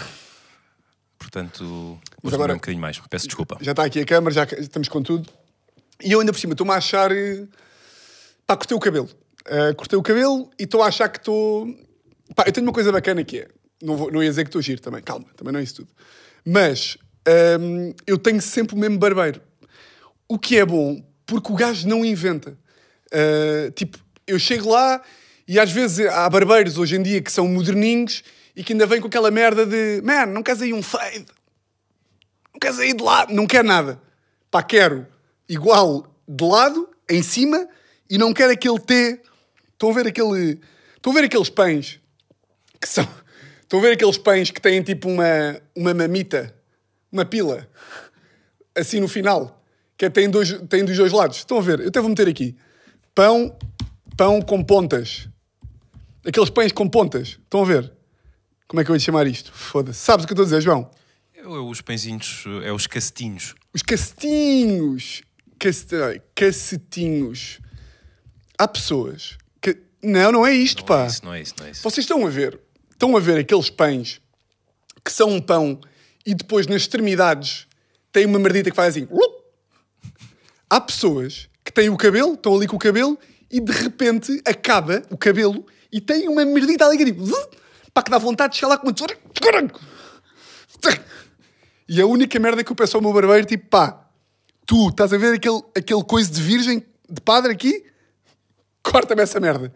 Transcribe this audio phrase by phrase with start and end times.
[1.17, 2.99] Portanto, hoje agora- um bocadinho mais.
[3.09, 3.57] Peço desculpa.
[3.61, 5.29] Já está aqui a câmara, já estamos com tudo.
[6.03, 7.11] E eu ainda por cima estou-me a achar.
[7.11, 7.45] eh,
[8.47, 9.07] Pá, cortei o cabelo.
[9.45, 11.67] Eh, cortei o cabelo e estou a achar que estou.
[12.35, 13.47] Pá, eu tenho uma coisa bacana que é.
[13.83, 15.89] Não, vou, não ia dizer que estou giro também, calma, também não é isso tudo.
[16.43, 16.97] Mas
[17.59, 19.39] hum, eu tenho sempre o mesmo barbeiro.
[20.27, 22.57] O que é bom, porque o gajo não inventa.
[23.13, 23.97] Uh, tipo,
[24.29, 25.01] eu chego lá
[25.47, 28.23] e às vezes há barbeiros hoje em dia que são moderninhos
[28.55, 31.25] e que ainda vêm com aquela merda de man, não queres aí um fade?
[32.53, 33.33] Não queres aí de lado?
[33.33, 34.01] Não quero nada.
[34.51, 35.07] Pá, quero
[35.47, 37.67] igual de lado, em cima,
[38.09, 39.21] e não quero aquele T.
[39.73, 40.59] Estão a ver aquele.
[40.95, 41.99] Estão a ver aqueles pães
[42.79, 43.07] que são.
[43.61, 46.53] Estão a ver aqueles pães que têm tipo uma, uma mamita,
[47.11, 47.69] uma pila,
[48.75, 49.63] assim no final,
[49.97, 51.37] que é, tem, dois, tem dos dois lados.
[51.37, 51.79] Estão a ver?
[51.79, 52.55] Eu até vou meter aqui.
[53.13, 53.57] Pão,
[54.19, 55.29] pão com pontas.
[56.25, 57.39] Aqueles pães com pontas.
[57.41, 57.93] Estão a ver?
[58.67, 59.49] Como é que eu ia chamar isto?
[59.53, 60.01] Foda-se.
[60.01, 60.91] Sabes o que eu estou a dizer, João?
[61.33, 63.55] É, os pãezinhos, é os cacetinhos.
[63.73, 65.21] Os cacetinhos.
[66.35, 67.59] Cacetinhos.
[68.57, 69.77] Há pessoas que.
[70.03, 71.03] Não, não é isto, Não pá.
[71.03, 71.81] é isso, não é isso, não é isso.
[71.81, 72.59] Vocês estão a ver?
[72.91, 74.19] Estão a ver aqueles pães
[75.01, 75.79] que são um pão
[76.25, 77.67] e depois nas extremidades
[78.11, 79.07] tem uma merdita que faz assim.
[80.69, 83.17] Há pessoas que têm o cabelo, estão ali com o cabelo
[83.51, 87.25] e de repente acaba o cabelo e tem uma merdita ali que tipo.
[87.25, 87.57] "Zup",
[87.93, 89.17] Pá, que dá vontade de chegar lá com uma tesoura.
[91.87, 94.07] E a única merda que eu peço ao meu barbeiro, tipo, pá,
[94.65, 97.83] tu estás a ver aquele, aquele coisa de virgem, de padre aqui?
[98.83, 99.73] Corta-me essa merda.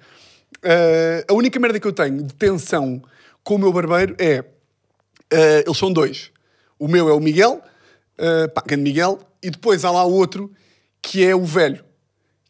[0.63, 3.01] Ah, a única merda que eu tenho de tensão
[3.43, 4.43] com o meu barbeiro é.
[5.31, 6.31] ah, eles são dois.
[6.77, 7.61] O meu é o Miguel,
[8.19, 10.51] uh, pá, grande Miguel, e depois há lá outro
[11.01, 11.83] que é o velho.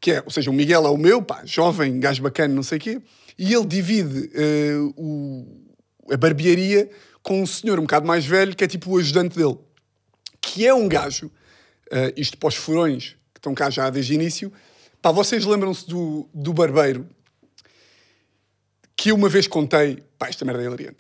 [0.03, 2.78] Que é, ou seja, o Miguel é o meu, pá, jovem, gajo bacana, não sei
[2.78, 3.02] o quê,
[3.40, 5.47] e ele divide ah, o-
[6.12, 6.90] a barbearia
[7.22, 9.58] com um senhor um bocado mais velho, que é tipo o ajudante dele
[10.41, 11.31] que é um gajo,
[11.90, 14.52] eh, isto para os furões que estão cá já desde o início,
[15.02, 17.08] pá, vocês lembram-se do, do barbeiro
[18.97, 20.97] que eu uma vez contei, pá, esta merda é hilariante.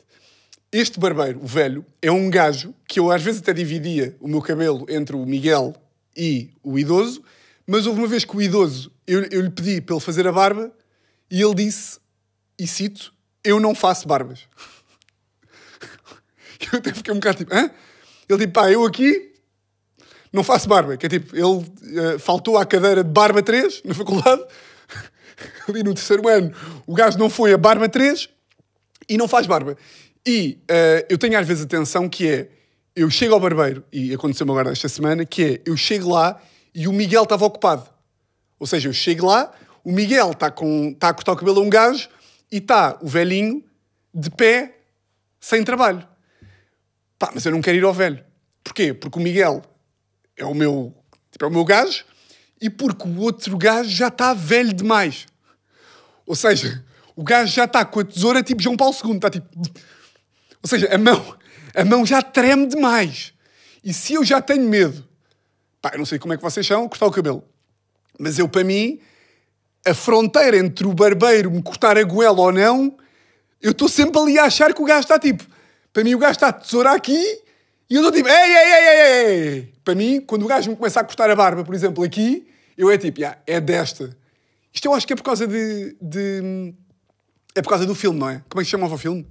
[0.71, 4.41] Este barbeiro, o velho, é um gajo que eu às vezes até dividia o meu
[4.41, 5.75] cabelo entre o Miguel
[6.15, 7.21] e o idoso,
[7.67, 10.31] mas houve uma vez que o idoso, eu, eu lhe pedi para ele fazer a
[10.31, 10.71] barba
[11.29, 11.99] e ele disse,
[12.59, 14.47] e cito, eu não faço barbas.
[16.71, 17.69] Eu até fiquei um bocado tipo, hã?
[18.29, 19.33] Ele tipo, pá, eu aqui
[20.31, 20.95] não faço barba.
[20.95, 21.65] Que é tipo, ele
[21.99, 24.41] eh, faltou à cadeira de barba 3 na faculdade,
[25.67, 26.53] ali no terceiro ano.
[26.87, 28.29] O gajo não foi a barba 3
[29.09, 29.77] e não faz barba.
[30.25, 32.49] E eh, eu tenho às vezes a tensão que é,
[32.95, 36.41] eu chego ao barbeiro, e aconteceu-me agora esta semana, que é, eu chego lá
[36.73, 37.92] e o Miguel estava ocupado.
[38.59, 39.51] Ou seja, eu chego lá,
[39.83, 42.07] o Miguel está está a cortar o cabelo a um gajo
[42.51, 43.63] e está o velhinho
[44.13, 44.79] de pé,
[45.39, 46.07] sem trabalho.
[47.17, 48.23] Pá, mas eu não quero ir ao velho.
[48.63, 48.93] Porquê?
[48.93, 49.61] Porque o Miguel
[50.37, 50.93] é o meu,
[51.31, 52.05] tipo, é o meu gajo
[52.61, 55.25] e porque o outro gajo já está velho demais.
[56.25, 56.83] Ou seja,
[57.15, 59.15] o gajo já está com a tesoura tipo João Paulo II.
[59.15, 59.47] Está tipo...
[60.61, 61.37] Ou seja, a mão,
[61.75, 63.33] a mão já treme demais.
[63.83, 65.03] E se eu já tenho medo,
[65.81, 67.43] pá, eu não sei como é que vocês são, cortar o cabelo.
[68.19, 68.99] Mas eu, para mim,
[69.85, 72.97] a fronteira entre o barbeiro me cortar a goela ou não,
[73.61, 75.45] eu estou sempre ali a achar que o gajo está tipo.
[75.91, 77.19] Para mim, o gajo está a tesoura aqui
[77.89, 78.27] e eu estou tipo.
[78.29, 79.73] Ei, ei, ei, ei, ei.
[79.83, 82.47] Para mim, quando o gajo me começa a cortar a barba, por exemplo, aqui,
[82.77, 84.15] eu é tipo, "Ya, é desta.
[84.73, 86.73] Isto eu acho que é por causa de, de-
[87.55, 88.41] É por causa do filme, não é?
[88.49, 89.27] Como é que se chamava o filme?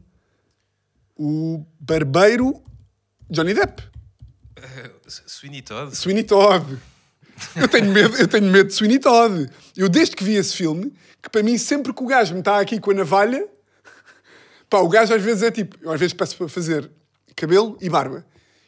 [1.17, 2.63] O Barbeiro
[3.29, 3.83] Johnny Depp.
[5.09, 5.95] Sweeney Todd?
[5.97, 6.79] Sweeney Todd.
[7.57, 9.49] Eu tenho medo, eu tenho medo de Sweeney Todd.
[9.77, 10.93] Eu, desde que vi esse filme,
[11.23, 13.47] que para mim, sempre que o gajo me está aqui com a navalha,
[14.69, 16.91] pá, o gajo às vezes é tipo, eu às vezes peço para fazer
[17.37, 18.25] cabelo e barba.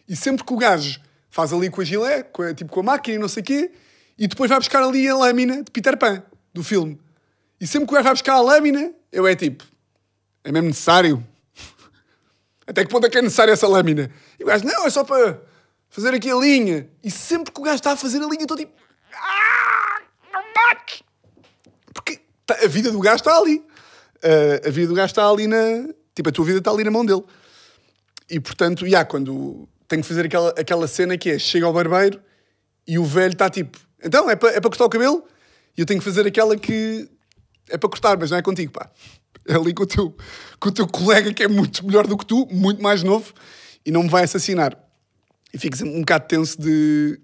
[0.08, 1.00] E sempre que o gajo
[1.30, 3.46] faz ali com a gilé, com a, tipo com a máquina e não sei o
[3.46, 3.70] quê,
[4.18, 6.22] e depois vai buscar ali a lâmina de Peter Pan,
[6.52, 7.00] do filme.
[7.60, 9.64] E sempre que o gajo vai buscar a lâmina, eu é tipo,
[10.44, 11.24] é mesmo necessário?
[12.66, 14.10] Até que ponto é que é necessária essa lâmina?
[14.38, 15.40] E o gajo, não, é só para
[15.94, 16.88] fazer aqui a linha.
[17.02, 18.72] E sempre que o gajo está a fazer a linha, eu estou tipo,
[19.14, 20.02] ah,
[20.32, 21.04] não bate.
[21.94, 23.64] Porque tá- a vida do gajo está ali.
[24.22, 26.90] Ah, a vida do gajo está ali na, Tipo, a tua vida está ali na
[26.90, 27.22] mão dele.
[28.30, 32.20] E portanto, já, quando tenho que fazer aquela, aquela cena que é chega ao barbeiro
[32.86, 35.24] e o velho está tipo, então é para é para cortar o cabelo?
[35.76, 37.08] E eu tenho que fazer aquela que
[37.68, 38.90] é para cortar, mas não é contigo, pá.
[39.46, 40.16] É ali com o teu,
[40.58, 43.32] com o teu colega que é muito melhor do que tu, muito mais novo,
[43.84, 44.78] e não me vai assassinar.
[45.54, 47.20] E fico um bocado tenso de.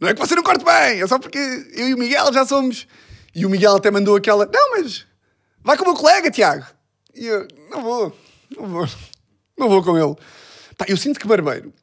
[0.00, 1.38] Não é que você não corte bem, é só porque
[1.74, 2.86] eu e o Miguel já somos.
[3.34, 4.46] E o Miguel até mandou aquela.
[4.46, 5.04] Não, mas
[5.60, 6.64] vai com o meu colega, Tiago.
[7.12, 8.18] E eu, não vou,
[8.56, 8.88] não vou,
[9.58, 10.14] não vou com ele.
[10.78, 11.74] Pá, eu sinto que barbeiro,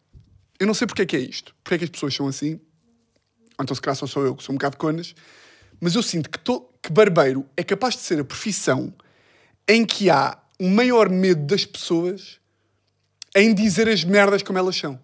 [0.57, 2.53] eu não sei porque é que é isto, porque é que as pessoas são assim,
[2.53, 5.13] ou então se calhar só sou eu que sou um bocado conas,
[5.81, 8.93] mas eu sinto que, to, que barbeiro é capaz de ser a profissão
[9.67, 12.39] em que há o maior medo das pessoas
[13.35, 14.99] em dizer as merdas como elas são.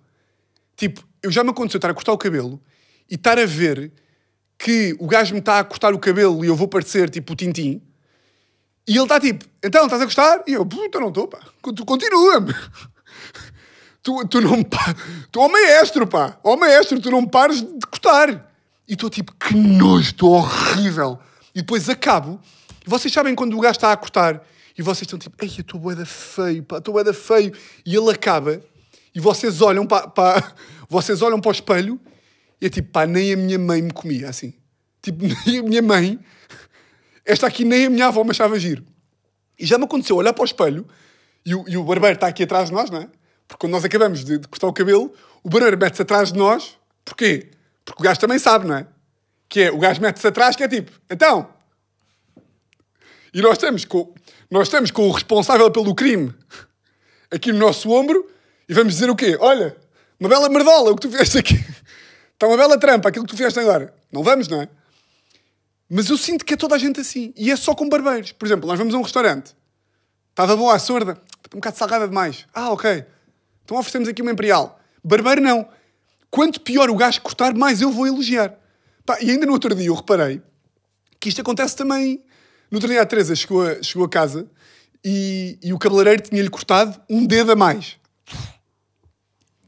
[0.78, 2.62] Tipo, eu já me aconteceu estar a cortar o cabelo
[3.10, 3.92] e estar a ver
[4.58, 7.36] que o gajo me está a cortar o cabelo e eu vou parecer tipo o
[7.36, 7.82] Tintim.
[8.88, 10.44] E ele está tipo, então, estás a gostar?
[10.48, 11.40] E eu, puta, não estou, pá.
[11.62, 12.54] Continua-me.
[14.04, 14.64] Tu, tu não
[15.30, 16.40] Tu, ó maestro, pá.
[16.42, 18.50] Ó maestro, tu não me pares de cortar.
[18.88, 21.20] E estou tipo, que nojo, estou horrível.
[21.54, 22.40] E depois acabo.
[22.86, 24.42] Vocês sabem quando o gajo está a cortar
[24.78, 27.52] e vocês estão tipo, ei, eu estou bué da feio, pá, estou bué da feio.
[27.86, 28.62] E ele acaba
[29.18, 30.54] e vocês olham para, para,
[30.88, 32.00] vocês olham para o espelho
[32.62, 34.54] e é tipo, pá, nem a minha mãe me comia assim.
[35.02, 36.20] Tipo, nem a minha mãe,
[37.26, 38.86] esta aqui nem a minha avó me achava giro.
[39.58, 40.88] E já me aconteceu olhar para o espelho
[41.44, 43.10] e o, e o barbeiro está aqui atrás de nós, não é?
[43.48, 45.12] Porque quando nós acabamos de, de cortar o cabelo,
[45.44, 46.78] o barbeiro mete-se atrás de nós.
[47.04, 47.50] Porquê?
[47.84, 48.88] Porque o gajo também sabe, não é?
[49.50, 51.50] Que é, o gajo mete-se atrás, que é tipo, então.
[53.34, 54.14] E nós estamos com,
[54.52, 56.36] nós estamos com o responsável pelo crime
[57.32, 58.37] aqui no nosso ombro
[58.68, 59.38] e vamos dizer o quê?
[59.40, 59.76] Olha,
[60.20, 61.56] uma bela merdola o que tu fizeste aqui.
[62.34, 63.94] Está uma bela trampa aquilo que tu fizeste agora.
[64.12, 64.70] Não vamos, não é?
[65.90, 67.34] Mas eu sinto que é toda a gente assim.
[67.36, 68.32] E é só com barbeiros.
[68.32, 69.56] Por exemplo, nós vamos a um restaurante.
[70.30, 71.14] Estava boa a sorda.
[71.14, 72.46] Está um bocado salgada demais.
[72.54, 73.06] Ah, ok.
[73.64, 74.80] Então oferecemos aqui uma imperial.
[75.04, 75.68] Barbeiro não.
[76.30, 78.54] Quanto pior o gajo cortar, mais eu vou elogiar.
[79.06, 80.42] Pá, e ainda no outro dia eu reparei
[81.20, 82.22] que isto acontece também.
[82.70, 84.48] No outro dia a Teresa chegou a, chegou a casa
[85.04, 87.98] e, e o cabeleireiro tinha-lhe cortado um dedo a mais.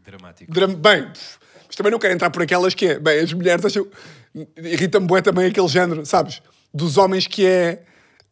[0.10, 0.52] Dramático.
[0.52, 1.12] Dram- Bem,
[1.68, 3.00] mas também não quero entrar por aquelas que é.
[3.00, 3.88] Bem, as mulheres acham.
[4.58, 6.42] Irrita-me bué também aquele género, sabes?
[6.74, 7.84] Dos homens que é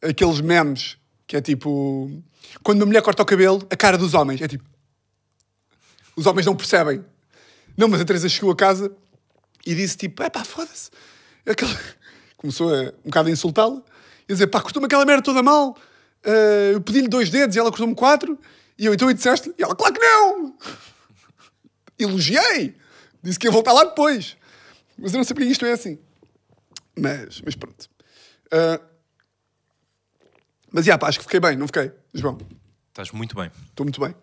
[0.02, 2.12] aqueles memes que é tipo.
[2.64, 4.64] Quando uma mulher corta o cabelo, a cara dos homens é tipo.
[6.16, 7.04] Os homens não percebem.
[7.78, 8.92] Não, mas a Teresa chegou a casa
[9.66, 10.90] e disse tipo: é pá, foda-se.
[11.46, 11.78] Aquela-
[12.38, 13.82] Começou a, um bocado a insultá-la
[14.30, 15.76] e dizer: pá, cortou-me aquela merda toda mal.
[16.26, 18.38] Ah, eu pedi-lhe dois dedos e ela cortou-me quatro.
[18.78, 19.52] E eu então e disseste?
[19.58, 20.56] E ela: claro que não!
[22.00, 22.76] Elogiei.
[23.24, 24.38] Disse que ia voltar lá depois.
[24.98, 25.98] Mas eu não sei porque isto é assim.
[26.98, 27.90] Mas, mas pronto.
[28.52, 28.80] Ah,
[30.72, 32.38] mas, já, pá, acho que fiquei bem, não fiquei, João?
[32.90, 33.50] Estás muito bem.
[33.70, 34.14] Estou muito bem.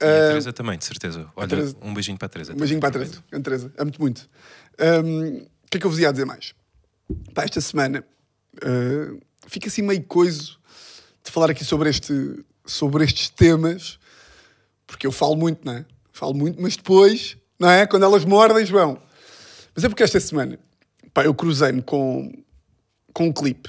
[0.00, 1.30] E a Teresa também, de certeza.
[1.36, 2.52] Olha, Teresa- um beijinho para a Teresa.
[2.52, 3.24] Um beijinho para a Teresa.
[3.30, 3.72] Grande Teresa.
[3.78, 4.28] Amo-te muito.
[4.78, 6.54] Ahm, O que é que eu vos ia dizer mais?
[7.34, 8.04] Pá, esta semana
[8.62, 10.58] ah, fica assim meio coiso
[11.24, 12.12] de falar aqui sobre, este,
[12.66, 13.98] sobre estes temas,
[14.86, 15.84] porque eu falo muito, não é?
[16.14, 17.88] Falo muito, mas depois, não é?
[17.88, 18.96] Quando elas mordem, João.
[19.74, 20.60] Mas é porque esta semana,
[21.12, 22.32] pá, eu cruzei-me com,
[23.12, 23.68] com um clipe.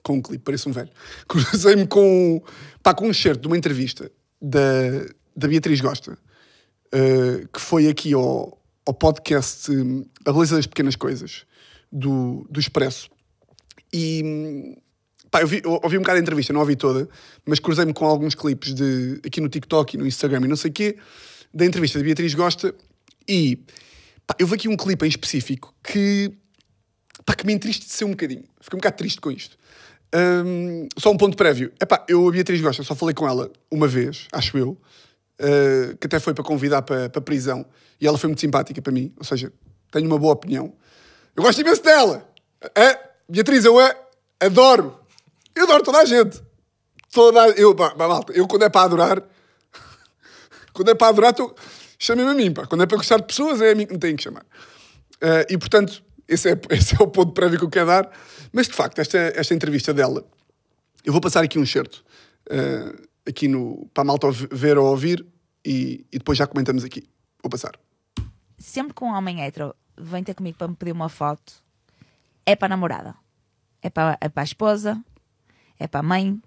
[0.00, 0.90] Com um clipe, parece um velho.
[1.26, 2.40] Cruzei-me com,
[2.80, 4.08] pá, com um certo de uma entrevista
[4.40, 4.60] da,
[5.36, 10.94] da Beatriz Gosta, uh, que foi aqui ao, ao podcast hum, A Beleza das Pequenas
[10.94, 11.44] Coisas,
[11.90, 13.10] do, do Expresso.
[13.92, 14.78] E
[15.28, 17.08] pá, eu, vi, eu ouvi um bocado a entrevista, não a ouvi toda,
[17.44, 20.70] mas cruzei-me com alguns clipes de, aqui no TikTok e no Instagram e não sei
[20.70, 20.96] o quê,
[21.54, 22.74] da entrevista da Beatriz Gosta.
[23.28, 23.56] E
[24.26, 26.32] pá, eu vi aqui um clipe em específico que,
[27.24, 28.44] pá, que me entristeceu um bocadinho.
[28.60, 29.56] Fiquei um bocado triste com isto.
[30.14, 31.72] Hum, só um ponto prévio.
[31.80, 34.70] Epá, eu, a Beatriz Gosta, só falei com ela uma vez, acho eu,
[35.40, 37.64] uh, que até foi para convidar para, para prisão.
[38.00, 39.52] E ela foi muito simpática para mim, ou seja,
[39.90, 40.72] tenho uma boa opinião.
[41.36, 42.28] Eu gosto imenso dela.
[42.74, 43.94] É, Beatriz, eu a
[44.40, 44.98] adoro.
[45.54, 46.40] Eu adoro toda a gente.
[47.12, 49.22] Toda a, eu, pá, malta, eu quando é para adorar,
[50.74, 51.54] quando é para adorar, tô,
[51.98, 52.52] chamem-me a mim.
[52.52, 52.66] Pá.
[52.66, 54.42] Quando é para gostar de pessoas, é a mim que me têm que chamar.
[54.42, 58.10] Uh, e portanto, esse é, esse é o ponto prévio que eu quero dar.
[58.52, 60.24] Mas de facto, esta, esta entrevista dela,
[61.04, 62.04] eu vou passar aqui um certo
[62.50, 65.24] uh, aqui no, para a malta ver ou ouvir
[65.64, 67.08] e, e depois já comentamos aqui.
[67.42, 67.72] Vou passar.
[68.58, 71.52] sempre que um homem hétero vem ter comigo para me pedir uma foto,
[72.44, 73.14] é para a namorada,
[73.80, 75.00] é para, é para a esposa,
[75.78, 76.40] é para a mãe.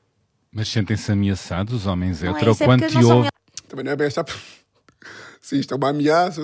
[0.51, 3.29] Mas sentem-se ameaçados os homens é hetero isso, é quando te ouvem.
[3.67, 4.25] Também não é bem esta.
[5.41, 6.41] Sim, isto é uma ameaça.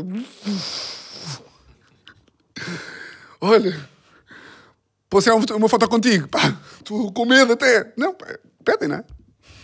[3.42, 3.90] Olha,
[5.10, 6.28] posso tirar uma foto contigo?
[6.28, 7.92] Pá, tu com medo até.
[7.98, 8.26] Não, pá,
[8.64, 9.04] pedem, não é?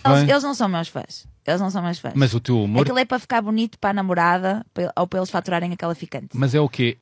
[0.05, 1.27] Eles, eles não são meus fãs.
[1.45, 2.13] Eles não são meus fãs.
[2.15, 2.81] Mas o teu humor.
[2.83, 6.29] Aquilo é para ficar bonito para a namorada ou para eles faturarem aquela ficante.
[6.33, 6.97] Mas é o quê?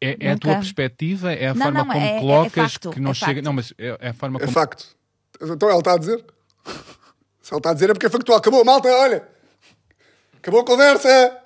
[0.00, 1.32] É, é a tua perspectiva?
[1.32, 3.32] É a Não, forma não, como é- é colocas facto, que não é chega.
[3.34, 3.44] facto.
[3.44, 4.52] Não, mas é, é a forma É como.
[4.52, 4.86] facto.
[5.42, 6.24] Então ela está a dizer.
[7.42, 8.38] Se ela está a dizer é porque é factual.
[8.38, 9.26] Acabou, malta, olha.
[10.40, 11.38] Acabou a conversa.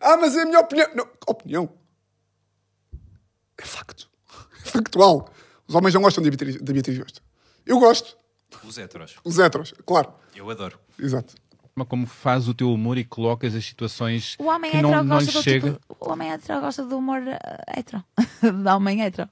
[0.00, 0.88] Ah, mas é a minha opinião.
[0.94, 1.70] Não, opinião.
[3.58, 4.08] É facto.
[4.64, 5.28] É factual.
[5.66, 7.20] Os homens não gostam de Beatriz, de Beatriz Gosta.
[7.66, 8.16] Eu gosto.
[8.64, 9.16] Os heteros.
[9.24, 10.12] Os heteros, claro.
[10.34, 10.78] Eu adoro.
[10.98, 11.34] Exato.
[11.74, 15.04] forma como faz o teu humor e colocas as situações O homem que hetero não,
[15.04, 15.72] não lhe gosta do chega.
[15.72, 17.38] tipo, O homem hetero gosta do humor eh,
[17.78, 18.04] hetero.
[18.64, 19.28] da homem hetero.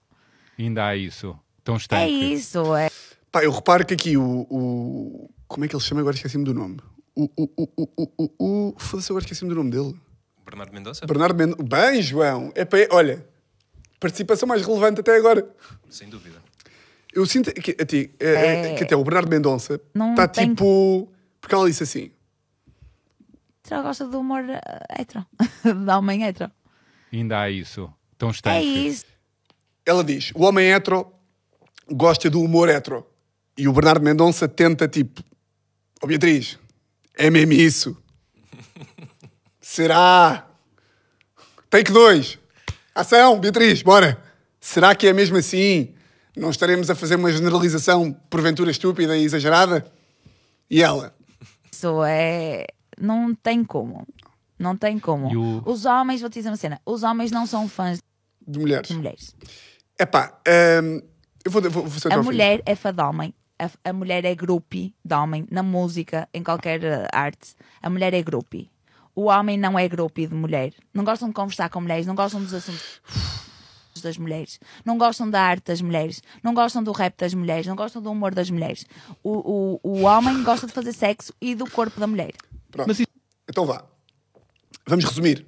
[0.59, 1.39] Ainda há isso.
[1.65, 2.13] Tão É estanque.
[2.33, 2.91] isso, é.
[3.33, 4.47] Pá, eu reparo que aqui o.
[4.51, 6.01] o- como é que ele se chama?
[6.03, 6.79] Agora esqueci-me do nome.
[7.19, 7.25] O.
[7.37, 9.99] o, o, o, o, o, o Foda-se, agora esqueci-me do nome dele.
[10.45, 11.07] Bernardo Mendonça?
[11.07, 11.63] Bernardo Mendonça.
[11.63, 12.53] Bem, João.
[12.55, 12.87] É para.
[12.93, 13.27] Olha.
[14.01, 15.45] Participação mais relevante até agora.
[15.91, 16.41] Sem dúvida.
[17.13, 18.75] Eu sinto que, a ti, é, é, É.
[18.75, 21.11] que até o Bernardo Mendonça está tem- tipo.
[21.41, 22.13] Porque ela disse assim.
[23.65, 24.61] Hetero gosta do humor eh,
[25.01, 25.27] hetero.
[25.85, 26.51] da homem hetero.
[27.13, 27.93] Ainda há isso.
[28.17, 28.87] Tão É estanque.
[28.87, 29.05] isso.
[29.85, 31.13] Ela diz: o homem hetero
[31.91, 33.07] gosta do humor hetero.
[33.57, 35.23] E o Bernardo Mendonça tenta tipo.
[36.03, 36.59] Ó Beatriz,
[37.19, 37.97] é mesmo isso?
[39.61, 40.47] Será?
[41.71, 42.39] Take 2.
[42.95, 44.23] Ação, Beatriz, bora.
[44.61, 45.95] Será que é mesmo assim?
[46.37, 49.91] Não estaremos a fazer uma generalização porventura estúpida e exagerada?
[50.71, 51.15] E ela?
[51.73, 52.67] Isso é.
[52.99, 54.07] Não tem como.
[54.59, 55.29] Não tem como.
[55.65, 58.01] O- Os homens, vou te dizer uma cena, os homens não são fãs
[58.47, 58.89] De mulheres.
[58.89, 59.35] de mulheres.
[59.99, 60.41] Epá,
[60.83, 61.01] hum,
[61.45, 62.23] eu vou, vou, vou A fim.
[62.25, 63.33] mulher é fã de homem.
[63.59, 65.47] A, a mulher é groupie de homem.
[65.51, 66.81] Na música, em qualquer
[67.13, 68.71] arte, a mulher é groupie.
[69.15, 70.73] O homem não é groupie de mulher.
[70.95, 73.01] Não gostam de conversar com mulheres, não gostam dos assuntos
[74.01, 77.75] das mulheres, não gostam da arte das mulheres, não gostam do rap das mulheres, não
[77.75, 78.87] gostam do humor das mulheres.
[79.25, 82.31] O, o, o homem gosta de fazer sexo e do corpo da mulher.
[82.71, 82.87] Pronto.
[82.87, 83.09] Mas isso-
[83.49, 83.85] Então vá.
[84.87, 85.45] Vamos resumir.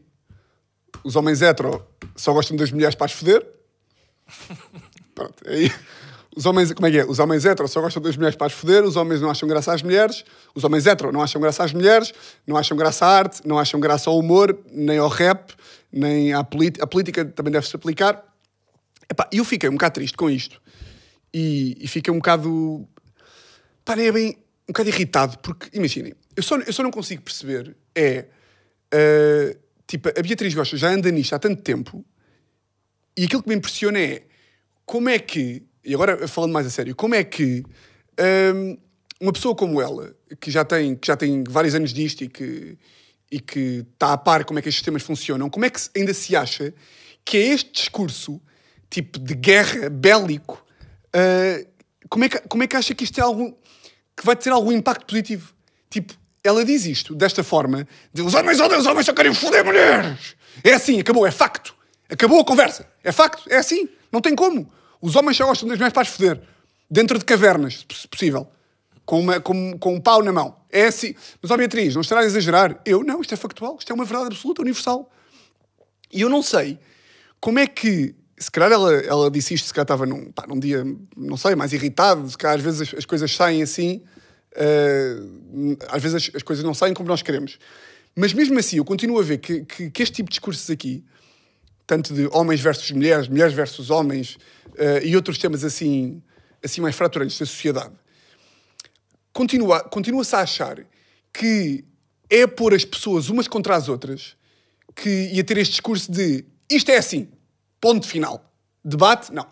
[1.05, 1.87] Os homens hetero
[2.17, 3.47] só gostam das mulheres para as foder.
[5.15, 5.35] Pronto.
[5.47, 5.71] Aí,
[6.37, 7.05] os homens, como é que é?
[7.05, 9.73] Os homens hetero só gostam das mulheres para as foder, os homens não acham graça
[9.73, 12.13] às mulheres, os homens hetero não acham graça às mulheres,
[12.47, 15.53] não acham graça à arte, não acham graça ao humor, nem ao rap,
[15.93, 16.85] nem à política.
[16.85, 18.25] A política também deve-se aplicar.
[19.11, 20.61] Epá, eu fiquei um bocado triste com isto.
[21.35, 22.87] E, e fiquei um bocado
[23.85, 24.37] Pá, é bem
[24.69, 28.27] um bocado irritado, porque imaginem, eu só, eu só não consigo perceber é
[28.93, 29.57] ah,
[29.87, 32.05] tipo, a Beatriz Gosta já anda nisto há tanto tempo
[33.17, 34.23] e aquilo que me impressiona é
[34.85, 37.65] como é que, e agora falando mais a sério, como é que
[38.55, 38.77] hum,
[39.21, 42.79] uma pessoa como ela, que já tem, que já tem vários anos disto e que,
[43.31, 46.15] e que está a par como é que estes sistemas funcionam, como é que ainda
[46.15, 46.73] se acha
[47.25, 48.41] que é este discurso
[48.89, 50.65] tipo de guerra bélico
[51.13, 51.65] ah,
[52.09, 53.57] como, é que, como é que acha que isto é algo
[54.17, 55.53] que vai ter algum impacto positivo?
[55.89, 59.65] Tipo, ela diz isto desta forma: de, os homens odeiam, os homens só querem foder
[59.65, 60.37] mulheres.
[60.63, 61.75] É assim, acabou, é facto.
[62.09, 62.89] Acabou a conversa.
[63.05, 63.89] É facto, é assim.
[64.11, 64.71] Não tem como.
[65.01, 66.41] Os homens só gostam das mulheres para as foder.
[66.91, 68.49] Dentro de cavernas, se possível.
[69.05, 70.57] Com, uma, com, com um pau na mão.
[70.71, 71.15] É assim.
[71.41, 72.81] Mas, ó Beatriz, não estará a exagerar.
[72.85, 73.77] Eu, não, isto é factual.
[73.79, 75.11] Isto é uma verdade absoluta, universal.
[76.13, 76.79] E eu não sei
[77.41, 78.15] como é que.
[78.37, 80.83] Se calhar ela, ela disse isto, se calhar estava num, pá, num dia,
[81.15, 84.03] não sei, mais irritado, se calhar às vezes as, as coisas saem assim,
[84.55, 85.17] eh,
[85.89, 87.59] às vezes as, as coisas não saem como nós queremos.
[88.17, 91.05] Mas mesmo assim, eu continuo a ver que, que, que este tipo de discursos aqui,
[91.91, 94.39] tanto de homens versus mulheres, mulheres versus homens,
[94.77, 96.23] eh, e outros temas assim,
[96.63, 97.93] assim mais fraturantes da sociedade,
[99.33, 100.87] continua- continua-se a achar
[101.33, 101.85] que
[102.31, 104.37] é pôr as pessoas umas contra as outras
[104.95, 107.29] que ia ter este discurso de isto é assim,
[107.81, 108.55] ponto final.
[108.85, 109.49] Debate, não.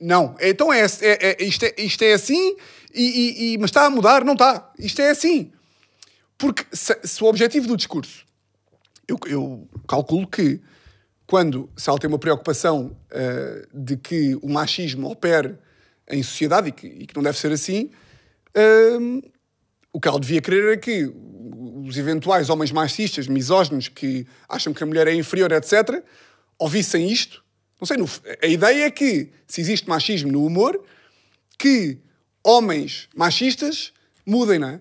[0.00, 0.34] Não.
[0.40, 2.56] Então é, é- é- isto, é, isto é assim,
[2.94, 4.24] e, e- e- mas está a mudar?
[4.24, 4.72] Não está.
[4.78, 5.52] Isto é assim.
[6.38, 8.24] Porque se, se o objetivo do discurso,
[9.06, 10.58] eu, eu calculo que
[11.26, 15.56] quando, se tem uma preocupação eh, de que o machismo opere
[16.08, 17.90] em sociedade e que, e que não deve ser assim,
[19.00, 19.22] hum,
[19.92, 21.10] o que ela devia querer é que
[21.86, 26.02] os eventuais homens machistas, misóginos, que acham que a mulher é inferior, etc.,
[26.58, 27.42] ouvissem isto.
[27.80, 28.08] Não sei, no-
[28.42, 30.82] a ideia é que, se existe machismo no humor,
[31.58, 31.98] que
[32.42, 33.92] homens machistas
[34.26, 34.80] mudem, não é?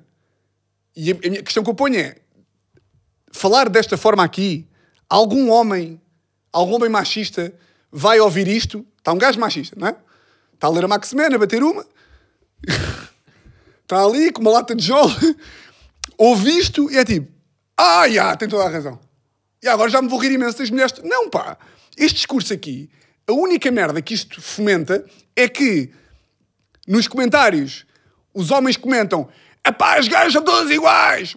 [0.96, 2.16] E a, a questão que eu ponho é:
[3.32, 4.68] falar desta forma aqui,
[5.10, 6.00] algum homem,
[6.54, 7.54] algum homem machista
[7.92, 8.86] vai ouvir isto?
[8.98, 9.96] Está um gajo machista, não é?
[10.54, 11.86] Está a ler a Maximena, a bater uma,
[13.82, 15.14] está ali com uma lata de jolo,
[16.18, 17.30] ouve isto e é tipo:
[17.78, 19.00] ah, já, tem toda a razão.
[19.62, 20.94] E agora já me vou rir imenso das mulheres.
[21.04, 21.58] Não, pá,
[21.98, 22.90] este discurso aqui,
[23.28, 25.04] a única merda que isto fomenta
[25.36, 25.92] é que
[26.88, 27.86] nos comentários
[28.34, 29.30] os homens comentam
[29.66, 31.36] Epá, as gajas são todas iguais.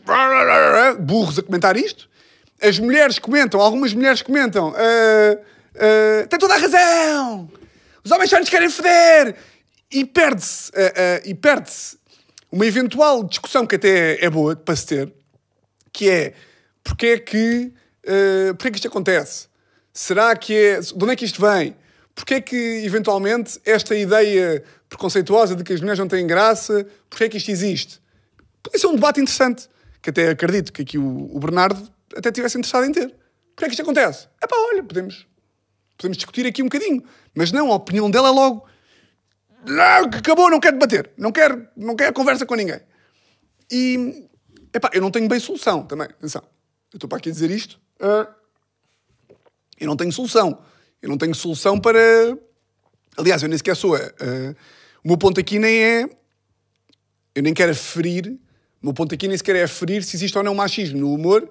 [0.98, 2.08] Burros a comentar isto.
[2.60, 5.38] As mulheres comentam, algumas mulheres comentam, "Ah,
[5.76, 7.50] ah, tem toda a razão.
[8.04, 9.36] Os homens só nos querem foder.
[9.90, 11.98] E perde-se, ah, e perde-se
[12.50, 15.12] uma eventual discussão que até é boa para se ter,
[15.92, 16.34] que é
[16.86, 17.72] porque é que,
[18.04, 19.48] uh, porque é que isto acontece?
[19.92, 20.80] Será que é.
[20.80, 21.76] De onde é que isto vem?
[22.14, 27.24] Porque é que, eventualmente, esta ideia preconceituosa de que as mulheres não têm graça, porque
[27.24, 28.00] é que isto existe?
[28.62, 29.68] Podia ser um debate interessante,
[30.00, 33.08] que até acredito que aqui o, o Bernardo até estivesse interessado em ter.
[33.54, 34.28] Porque é que isto acontece?
[34.42, 35.26] É pá, olha, podemos,
[35.96, 37.02] podemos discutir aqui um bocadinho.
[37.34, 38.66] Mas não, a opinião dela é logo.
[39.66, 41.10] Não, acabou, não quero debater.
[41.16, 42.80] Não quero, não quero conversa com ninguém.
[43.70, 44.28] E,
[44.72, 46.06] epá, eu não tenho bem solução também.
[46.06, 46.42] Atenção.
[46.92, 47.80] Eu estou para aqui dizer isto.
[48.00, 48.28] ah,
[49.78, 50.62] eu não tenho solução.
[51.02, 51.98] Eu não tenho solução para.
[53.16, 53.96] Aliás, eu nem sequer sou.
[53.96, 54.00] ah,
[55.02, 56.10] o meu ponto aqui nem é.
[57.34, 58.38] Eu nem quero aferir.
[58.82, 61.48] O meu ponto aqui nem sequer é aferir se existe ou não machismo no humor,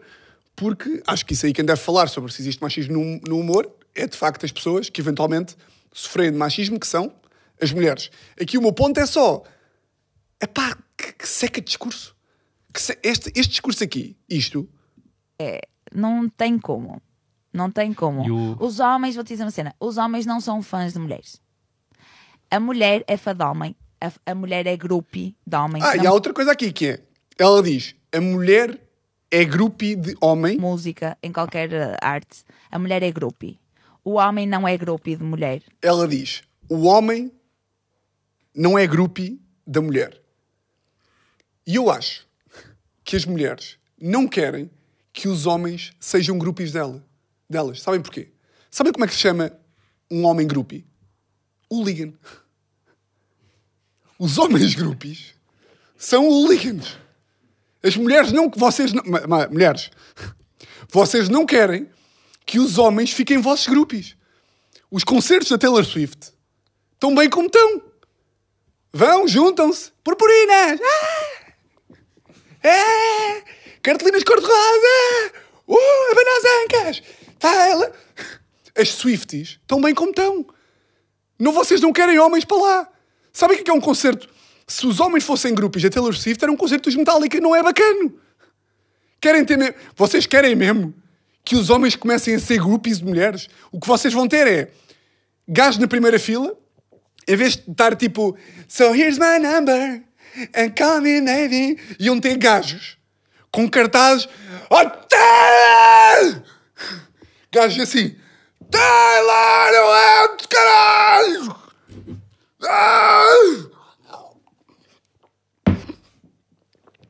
[0.55, 3.69] porque acho que isso aí quem deve falar sobre se existe machismo no, no humor
[3.93, 5.55] é de facto as pessoas que eventualmente
[5.93, 7.13] sofrem de machismo, que são
[7.62, 8.09] as mulheres.
[8.39, 9.43] Aqui o meu ponto é só.
[10.41, 12.15] Epá, que, que seca de discurso.
[12.74, 14.67] Que se- este, este discurso aqui, isto,
[15.93, 17.01] Não tem como.
[17.53, 18.21] Não tem como.
[18.29, 21.41] O- Os homens, vou-te dizer uma cena: os homens não são fãs de mulheres.
[22.51, 23.75] A mulher é fã de homem.
[24.01, 25.81] A, a mulher é groupie de homem.
[25.81, 27.03] Ah, Na e há outra coisa aqui que é:
[27.39, 28.77] ela diz, a mulher
[29.32, 30.58] é groupie de homem.
[30.58, 33.60] música, em qualquer eh, arte, a mulher é groupie.
[34.03, 35.63] O homem não é groupie de mulher.
[35.82, 37.32] Ela diz, o homem
[38.53, 40.22] não é groupie da mulher.
[41.66, 42.27] E eu acho
[43.03, 44.70] que as mulheres não querem
[45.11, 47.03] que os homens sejam groupies dela,
[47.50, 47.81] delas.
[47.81, 48.29] Sabem porquê?
[48.70, 49.51] Sabem como é que se chama
[50.11, 50.85] um homem groupie?
[51.72, 52.14] Hooligan.
[54.20, 55.33] Os homens groupies
[55.98, 56.98] são hooligans.
[57.85, 58.50] As mulheres não...
[58.50, 59.03] Vocês não...
[59.51, 59.91] mulheres,
[60.91, 61.87] vocês não querem
[62.45, 64.15] que os homens fiquem vossos groupies.
[64.89, 66.31] Os concertos da Taylor Swift
[66.93, 67.81] estão bem como estão.
[68.91, 69.91] Vão, juntam-se.
[70.03, 70.79] Purpurinas!
[70.81, 72.67] Ah!
[72.67, 73.43] É!
[73.83, 75.33] Cartolinas cor-de-rosa!
[75.67, 75.77] Uh,
[76.37, 77.03] as ancas!
[77.37, 77.91] Tá ela...
[78.77, 80.45] As Swifties estão bem como estão.
[81.39, 82.89] Não, vocês não querem homens para lá.
[83.31, 84.29] Sabem o que é um concerto?
[84.67, 87.39] Se os homens fossem grupos da Taylor Swift, era um concerto dos Metallica.
[87.39, 88.19] Não é bacano.
[89.21, 90.93] Querem ter me- Vocês querem mesmo
[91.43, 93.47] que os homens comecem a ser groupies de mulheres?
[93.71, 94.71] O que vocês vão ter é
[95.47, 96.55] gajos na primeira fila,
[97.27, 98.35] em vez de estar tipo
[98.67, 100.03] So here's my number,
[100.55, 102.97] and call me maybe, iam ter gajos
[103.51, 104.27] com cartazes
[104.69, 106.43] Oh, Taylor!
[107.51, 108.15] Gajos assim
[108.71, 111.55] Taylor, eu amo caralho!
[112.63, 113.75] Ah!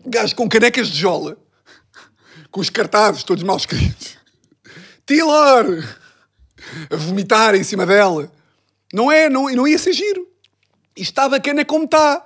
[0.06, 1.38] Gajos com canecas de jola,
[2.52, 4.18] com os cartazes todos mal escritos.
[5.06, 5.84] Taylor!
[6.90, 8.32] A vomitar em cima dela.
[8.94, 10.28] Não é, não, não ia ser giro.
[10.96, 12.26] E está bacana como está.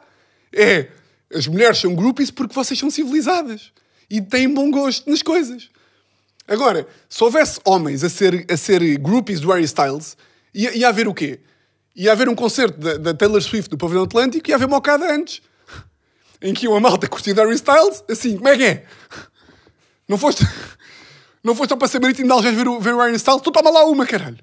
[0.53, 0.87] É,
[1.33, 3.71] as mulheres são groupies porque vocês são civilizadas
[4.09, 5.69] e têm bom gosto nas coisas.
[6.47, 10.17] Agora, se houvesse homens a ser, a ser groupies do Harry Styles,
[10.53, 11.39] ia, ia haver o quê?
[11.95, 15.13] Ia haver um concerto da, da Taylor Swift do Pavilhão Atlântico e ia haver mocada
[15.13, 15.41] antes.
[16.41, 18.86] Em que iam a malta curtir Harry Styles, assim, como é que é?
[20.08, 20.43] Não foste,
[21.43, 23.41] não foste ao Passeio Marítimo de Algés ver o, ver o Harry Styles?
[23.41, 24.39] Tu toma lá uma, caralho.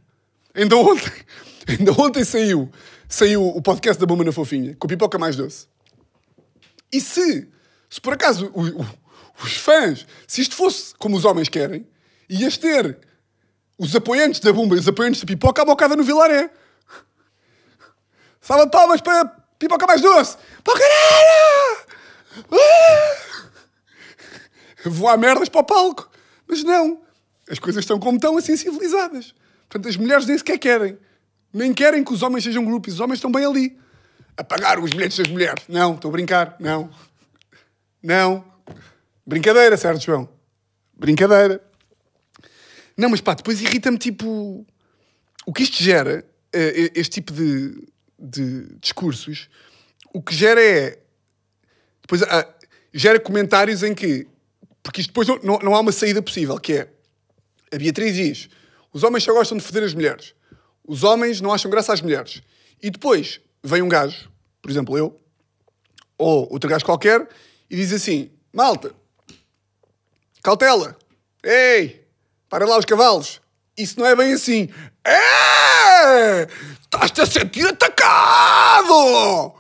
[0.55, 1.13] Ainda ontem,
[1.69, 2.71] ainda ontem saiu,
[3.09, 5.67] saiu o podcast da Bomba na Fofinha, com a pipoca mais doce.
[6.93, 7.49] E se,
[7.91, 8.87] se por acaso o- o-
[9.43, 11.87] os fãs, se isto fosse como os homens querem,
[12.29, 12.99] ias ter
[13.79, 16.51] os apoiantes da Bomba e os apoiantes da pipoca à bocada no Vilaré.
[18.41, 19.25] Salva de palmas para
[19.59, 20.37] pipoca mais doce.
[20.63, 21.86] Para caralho!
[22.51, 23.27] Ah!
[24.85, 26.11] Voar merdas para o palco.
[26.47, 27.01] Mas não.
[27.51, 29.35] As coisas estão como estão, assim civilizadas.
[29.69, 30.99] Portanto, as mulheres nem sequer querem.
[31.53, 32.95] Nem querem que os homens sejam grupos.
[32.95, 33.79] Os homens estão bem ali.
[34.37, 35.65] A pagar os bilhetes das mulheres.
[35.69, 36.57] Não, estou a brincar.
[36.61, 36.91] Não.
[38.03, 38.45] Não.
[39.27, 40.29] Brincadeira, certo, João?
[40.95, 41.61] Brincadeira.
[42.97, 44.65] Não, mas pá, depois irrita-me tipo.
[45.45, 47.87] O que isto gera, eh, este tipo de,
[48.19, 49.49] de discursos,
[50.13, 50.99] o que gera é.
[52.07, 52.47] Depois ah,
[52.95, 54.29] gera comentários em que.
[54.81, 56.89] Porque isto depois não, não, há uma saída possível, que é.
[57.73, 58.49] A Beatriz diz:
[58.93, 60.35] os homens só gostam de foder as mulheres.
[60.87, 62.43] Os homens não acham graça às mulheres.
[62.81, 64.31] E depois vem um gajo,
[64.63, 65.19] por exemplo, eu,
[66.17, 67.29] ou outro gajo qualquer,
[67.69, 68.95] e diz assim: malta,
[70.45, 70.97] cautela,
[71.43, 72.07] ei,
[72.49, 73.41] para lá os cavalos.
[73.77, 74.71] Isso não é bem assim.
[75.05, 76.47] É!
[76.81, 79.55] Estás-te a sentir atacado!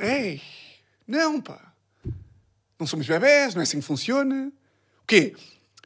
[0.00, 0.53] Ei!
[1.06, 1.72] Não, pá.
[2.78, 4.52] Não somos bebés, não é assim que funciona.
[5.02, 5.34] O quê?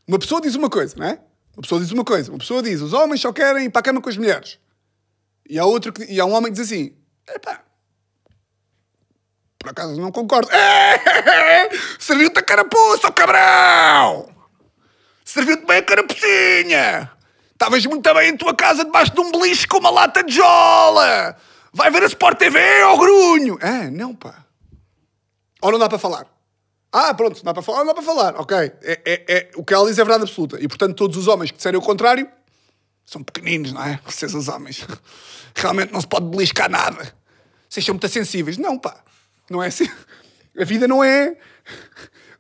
[0.07, 1.21] Uma pessoa diz uma coisa, não é?
[1.57, 2.31] Uma pessoa diz uma coisa.
[2.31, 4.59] Uma pessoa diz, os homens só querem ir para a cama com as mulheres.
[5.49, 6.95] E há, outro que, e há um homem que diz assim,
[7.29, 7.63] epá,
[9.59, 10.49] por acaso não concordo.
[11.99, 14.29] Serviu-te a carapuça, cabrão!
[15.25, 17.13] Serviu-te bem a carapucinha!
[17.53, 21.37] Estavas muito bem em tua casa debaixo de um beliche com uma lata de jola!
[21.73, 23.59] Vai ver a Sport TV, ó grunho!
[23.61, 24.48] É, não pá.
[25.63, 26.27] Ou não dá para falar?
[26.93, 28.35] Ah, pronto, dá para falar, não dá para falar.
[28.41, 30.59] Ok, é, é, é- o que ela diz é verdade absoluta.
[30.61, 32.29] E, portanto, todos os homens que disserem o contrário
[33.05, 34.01] são pequeninos, não é?
[34.05, 34.87] Vocês, os homens.
[35.55, 37.13] Realmente não se pode beliscar nada.
[37.69, 38.57] Vocês são muito sensíveis.
[38.57, 39.03] Não, pá.
[39.51, 39.89] Não é assim.
[40.59, 41.37] A vida não é...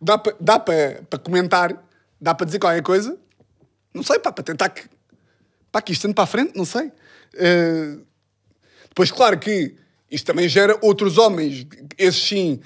[0.00, 1.84] Dá para dá para para comentar,
[2.20, 3.18] dá para dizer qualquer coisa.
[3.92, 4.88] Não sei, pá, para tentar que...
[5.72, 6.90] Pá, que isto ande para a frente, não sei.
[7.34, 7.98] Eh,
[8.88, 9.74] Depois, claro que
[10.10, 11.66] isto também gera outros homens,
[11.98, 12.60] esses sim,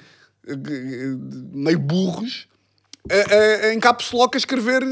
[1.53, 2.47] meio burros,
[3.09, 4.83] a, a, em caps lock a escrever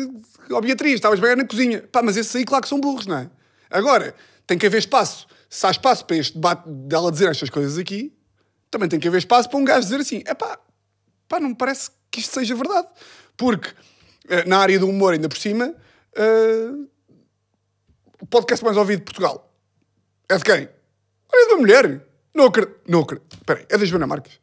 [0.53, 1.81] ó Beatriz, estavas bem na cozinha.
[1.91, 3.29] Pá, mas esses aí, claro que são burros, não é?
[3.69, 5.27] Agora, tem que haver espaço.
[5.49, 8.13] Se há espaço para este debate dela dizer estas coisas aqui,
[8.69, 10.59] também tem que haver espaço para um gajo dizer assim: é pá,
[11.39, 12.87] não me parece que isto seja verdade.
[13.37, 13.69] Porque
[14.29, 15.73] eh, na área do humor, ainda por cima,
[16.15, 16.71] eh,
[18.21, 19.53] o podcast mais ouvido de Portugal
[20.29, 20.69] é de quem?
[21.33, 22.07] É de uma mulher.
[22.33, 22.79] Não acredito.
[22.87, 23.35] Não acredito.
[23.35, 24.39] Espera aí, é da Joana Marques.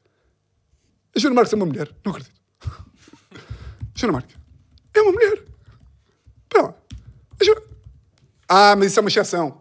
[1.15, 1.95] A Joana Marques é uma mulher.
[2.05, 2.35] Não acredito.
[3.95, 4.37] Joana Marques.
[4.95, 5.45] É uma mulher.
[6.45, 6.75] Espera lá.
[7.41, 7.63] A Joana...
[8.49, 9.61] Ah, mas isso é uma exceção.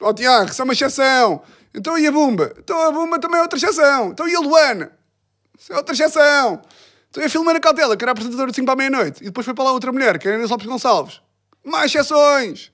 [0.00, 1.42] Ó Tiago, isso é uma exceção.
[1.74, 2.54] Então e a Bumba?
[2.58, 4.10] Então a Bumba também é outra exceção.
[4.10, 4.92] Então e a Luana?
[5.58, 6.62] Isso é outra exceção.
[7.10, 9.22] Então e a Filomena Cautela, que era apresentadora de 5 para a meia-noite.
[9.22, 11.20] E depois foi para lá outra mulher, que era a Inês Lopes Gonçalves.
[11.64, 12.72] Mais exceções.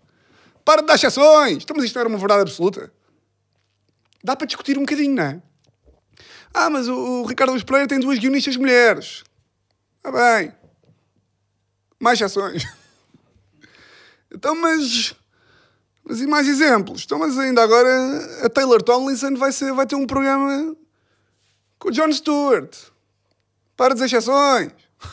[0.64, 1.62] Para de dar exceções.
[1.62, 2.92] Então, mas isto não era uma verdade absoluta.
[4.22, 5.42] Dá para discutir um bocadinho, não é?
[6.52, 9.24] Ah, mas o, o Ricardo Luz Pereira tem duas guionistas mulheres.
[10.02, 10.52] Ah, bem.
[11.98, 12.64] Mais exceções.
[14.32, 15.12] Então, mas...
[16.04, 17.02] Mas e mais exemplos?
[17.04, 20.76] Então, mas ainda agora a Taylor Tomlinson vai, ser, vai ter um programa
[21.80, 22.76] com o Jon Stewart.
[23.76, 24.72] Para das exceções.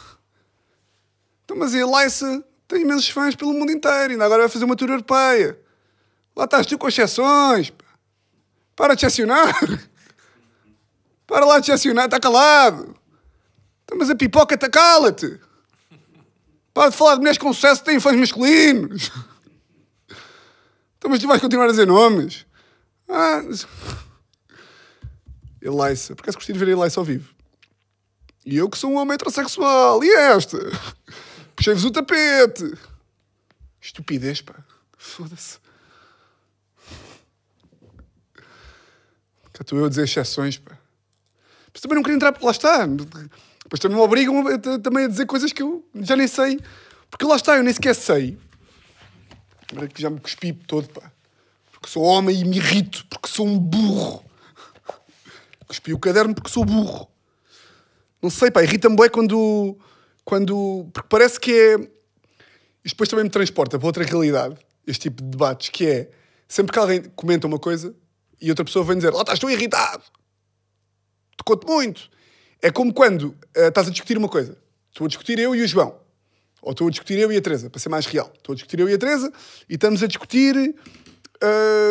[1.44, 4.12] Então, mas e a Lysa tem imensos fãs pelo mundo inteiro.
[4.12, 5.58] Ainda agora vai fazer uma tour europeia.
[6.36, 7.72] Lá estás tu com exceções.
[8.76, 9.56] Para de excepcionar.
[11.28, 12.96] Para lá de excepcionar, está calado.
[13.84, 15.40] Então, mas a pipoca está cala-te.
[16.74, 19.12] Para de falar de mulheres com sucesso que têm fãs masculinos.
[20.98, 22.46] Então, mas tu vais continuar a dizer nomes?
[23.10, 23.42] Ah,
[25.62, 26.16] Eliza.
[26.16, 27.34] Por acaso gostei de ver a Eliza ao vivo.
[28.46, 30.04] E eu que sou um homem heterossexual.
[30.04, 30.58] E esta?
[31.56, 32.74] Puxei-vos o tapete.
[33.82, 34.56] Estupidez, pá.
[34.98, 35.60] Foda-se.
[39.54, 40.77] Cá estou eu a dizer exceções, pá.
[41.78, 42.88] Mas também não queria entrar, lá está.
[42.88, 46.60] Depois também me obrigam a- também a dizer coisas que eu já nem sei.
[47.12, 48.36] Porque lá está, eu nem sequer sei.
[49.72, 51.12] Agora que já me cuspi todo, pá.
[51.72, 54.26] Porque sou homem e me irrito, porque sou um burro.
[55.68, 57.08] Cuspi o caderno porque sou burro.
[58.24, 59.78] Não sei, pá, irrita-me bem quando,
[60.26, 60.90] quando...
[60.92, 61.74] Porque parece que é...
[61.76, 66.10] Isto depois também me transporta para outra realidade, este tipo de debates, que é...
[66.48, 67.94] Sempre que alguém comenta uma coisa
[68.42, 70.04] e outra pessoa vem dizer lá estás tu irritado.
[71.38, 72.10] Tocou-te muito.
[72.62, 74.58] É como quando eh, estás a discutir uma coisa.
[74.90, 76.00] Estou a discutir eu e o João.
[76.62, 78.32] Ou estou a discutir eu e a Teresa, para ser mais real.
[78.36, 79.32] Estou a discutir eu e a Teresa
[79.70, 80.76] e estamos a discutir...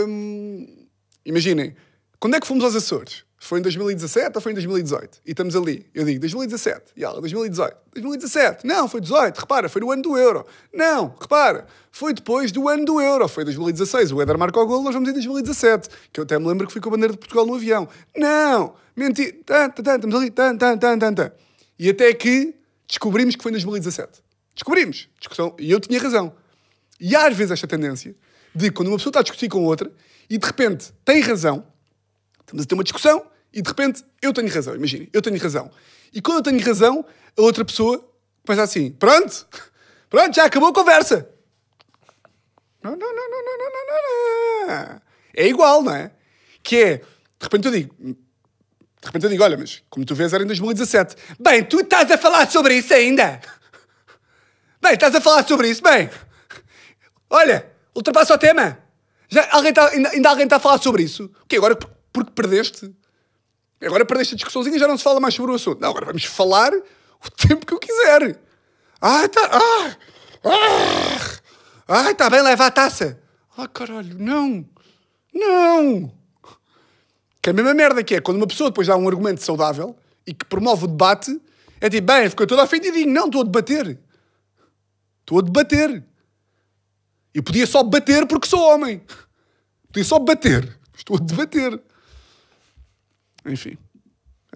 [0.09, 0.87] hum,
[1.25, 1.75] imaginem,
[2.19, 3.26] quando é que fomos aos Açores?
[3.39, 5.21] Foi em 2017 ou foi em 2018?
[5.25, 5.87] E estamos ali.
[5.95, 6.93] Eu digo 2017.
[6.97, 7.77] E ela, 2018.
[7.93, 8.67] 2017.
[8.67, 9.39] Não, foi 18.
[9.39, 10.47] Repara, foi no ano do Euro.
[10.73, 13.29] Não, repara, foi depois do ano do Euro.
[13.29, 14.11] Foi 2016.
[14.13, 15.89] O Éder marca o gol, nós vamos em 2017.
[16.13, 17.87] Que eu até me lembro que fui com a bandeira de Portugal no avião.
[18.17, 19.37] Não, mentira.
[19.45, 20.31] Tan, tan, tan, estamos ali.
[20.31, 21.33] Tan, tan, tan, tan, tan.
[21.79, 22.55] E até que
[22.89, 24.23] descobrimos que foi em 2017.
[24.55, 25.09] Descobrimos.
[25.19, 25.55] Discussão.
[25.59, 26.33] E eu tinha razão.
[26.99, 28.15] E há às vezes esta tendência
[28.55, 29.93] de quando uma pessoa está a discutir com outra
[30.31, 31.65] e de repente tem razão,
[32.47, 35.71] Estamos a ter uma discussão e de repente eu tenho razão, imaginem, eu tenho razão.
[36.15, 37.05] E quando eu tenho razão,
[37.37, 38.09] a outra pessoa
[38.45, 39.47] pensa assim: pronto,
[40.09, 41.29] pronto, já acabou a conversa.
[42.83, 45.01] Não, não, não, não, não, não, não, não.
[45.35, 46.13] É igual, não é?
[46.63, 47.05] Que é, de
[47.43, 48.17] repente eu digo, de
[49.05, 51.17] repente eu digo, olha, mas como tu vês era em 2017.
[51.41, 53.41] Bem, tu estás a falar sobre isso ainda?
[54.81, 55.83] Bem, estás a falar sobre isso?
[55.83, 56.09] Bem,
[57.29, 58.79] olha, ultrapassa o tema.
[59.29, 61.25] Já, alguém tá, ainda, ainda alguém está a falar sobre isso?
[61.25, 61.57] O que quê?
[61.57, 61.77] Agora
[62.17, 62.91] porque perdeste?
[63.83, 65.83] Agora perdeste a discussãozinha e já não se fala mais sobre o assunto.
[65.83, 68.41] Não, agora vamos falar o tempo que eu quiser.
[68.99, 69.51] Ah, tá.
[69.53, 69.97] Ah,
[70.45, 73.21] ah, ah, tá bem, leva a taça.
[73.55, 74.67] Ah, caralho, não.
[75.31, 76.11] Não.
[77.43, 79.95] Que é a mesma merda que é quando uma pessoa depois dá um argumento saudável
[80.27, 81.39] e que promove o debate
[81.79, 83.13] É tipo, bem, ficou todo ofendidinho.
[83.13, 84.01] Não, estou a debater.
[85.21, 86.03] Estou a debater.
[87.35, 89.03] E podia só bater porque sou homem.
[89.89, 90.79] Podia só bater.
[90.97, 91.79] Estou a debater.
[93.47, 93.77] Enfim.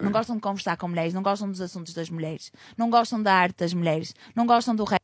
[0.00, 3.34] Não gostam de conversar com mulheres, não gostam dos assuntos das mulheres, não gostam da
[3.34, 5.00] arte das mulheres, não gostam do rap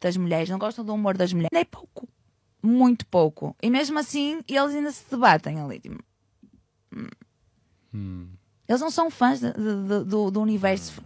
[0.00, 1.50] das mulheres, não gostam do humor das mulheres.
[1.52, 2.08] Nem pouco.
[2.62, 3.56] Muito pouco.
[3.62, 5.80] E mesmo assim, eles ainda se debatem ali.
[5.80, 5.98] Tipo,
[7.94, 8.28] hum.
[8.68, 11.02] Eles não são fãs de- de- de- do, do universo.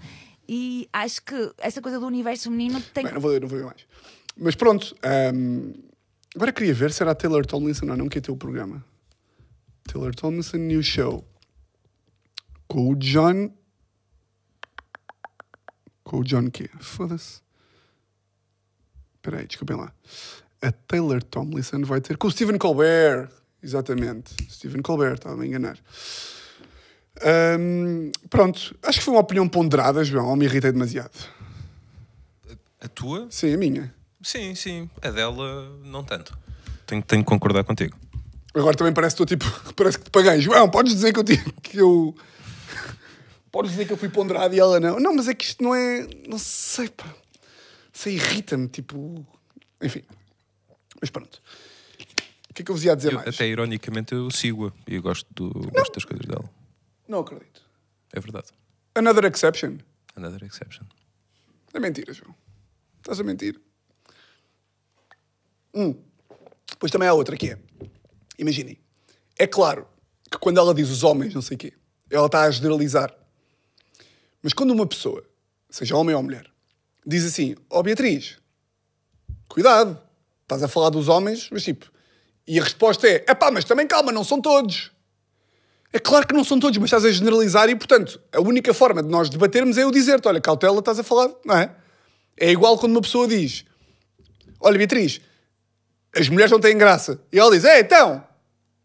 [0.48, 3.58] E acho que essa coisa do universo feminino tem Bem, não vou ler, não vou
[3.58, 3.86] ler mais.
[4.36, 4.94] Mas pronto.
[5.02, 5.72] ahm,
[6.34, 8.84] agora queria ver se era a Taylor Tomlinson ou não que ia ter o programa.
[9.84, 11.24] Taylor Tomlinson New Show.
[12.66, 13.50] Com o John.
[16.04, 16.70] Com o John quê?
[16.80, 17.40] Foda-se.
[19.16, 19.92] Espera aí, desculpem lá.
[20.62, 23.28] A Taylor Tomlinson vai ter com o Stephen Colbert.
[23.62, 24.34] Exatamente.
[24.50, 25.78] Stephen Colbert, estava a me enganar.
[27.22, 28.76] Ahm, pronto.
[28.82, 30.28] Acho que foi uma opinião ponderada, João.
[30.28, 31.16] Ou me irritei demasiado.
[32.80, 33.26] A tua?
[33.30, 33.94] Sim, a minha.
[34.22, 34.90] Sim, sim.
[35.02, 36.36] A dela, não tanto.
[36.86, 37.96] Tenho, tenho que concordar contigo.
[38.54, 39.44] Agora também parece que estou tipo.
[39.74, 40.40] Parece que te paguei.
[40.40, 41.24] João, podes dizer que eu.
[41.62, 42.14] Que eu...
[43.50, 44.98] Podes dizer que eu fui ponderado e ela não.
[45.00, 46.06] Não, mas é que isto não é.
[46.28, 47.12] Não sei, pá.
[47.92, 49.26] Isso irrita-me, tipo.
[49.82, 50.02] Enfim.
[51.00, 51.40] Mas pronto.
[52.50, 53.28] O que é que eu vos ia dizer Eu, mais?
[53.34, 56.48] até ironicamente eu sigo-a e gosto, do, gosto das coisas dela.
[57.06, 57.62] Não acredito.
[58.12, 58.48] É verdade.
[58.94, 59.78] Another exception.
[60.16, 60.84] Another exception.
[61.74, 62.34] É mentira, João.
[62.98, 63.60] Estás a mentir.
[65.74, 65.94] Hum.
[66.70, 67.58] Depois também há outra que é.
[68.38, 68.78] Imaginem.
[69.38, 69.86] É claro
[70.30, 71.72] que quando ela diz os homens, não sei o quê,
[72.10, 73.14] ela está a generalizar.
[74.46, 75.24] Mas quando uma pessoa,
[75.68, 76.46] seja homem ou mulher,
[77.04, 78.38] diz assim: Ó Beatriz,
[79.48, 80.00] cuidado,
[80.42, 81.90] estás a falar dos homens, mas tipo.
[82.46, 84.92] E a resposta é: é pá, mas também calma, não são todos.
[85.92, 89.02] É claro que não são todos, mas estás a generalizar e, portanto, a única forma
[89.02, 91.74] de nós debatermos é eu dizer-te: olha, cautela, estás a falar, não é?
[92.36, 93.64] É igual quando uma pessoa diz:
[94.60, 95.20] olha, Beatriz,
[96.14, 97.20] as mulheres não têm graça.
[97.32, 98.24] E ela diz: é, então.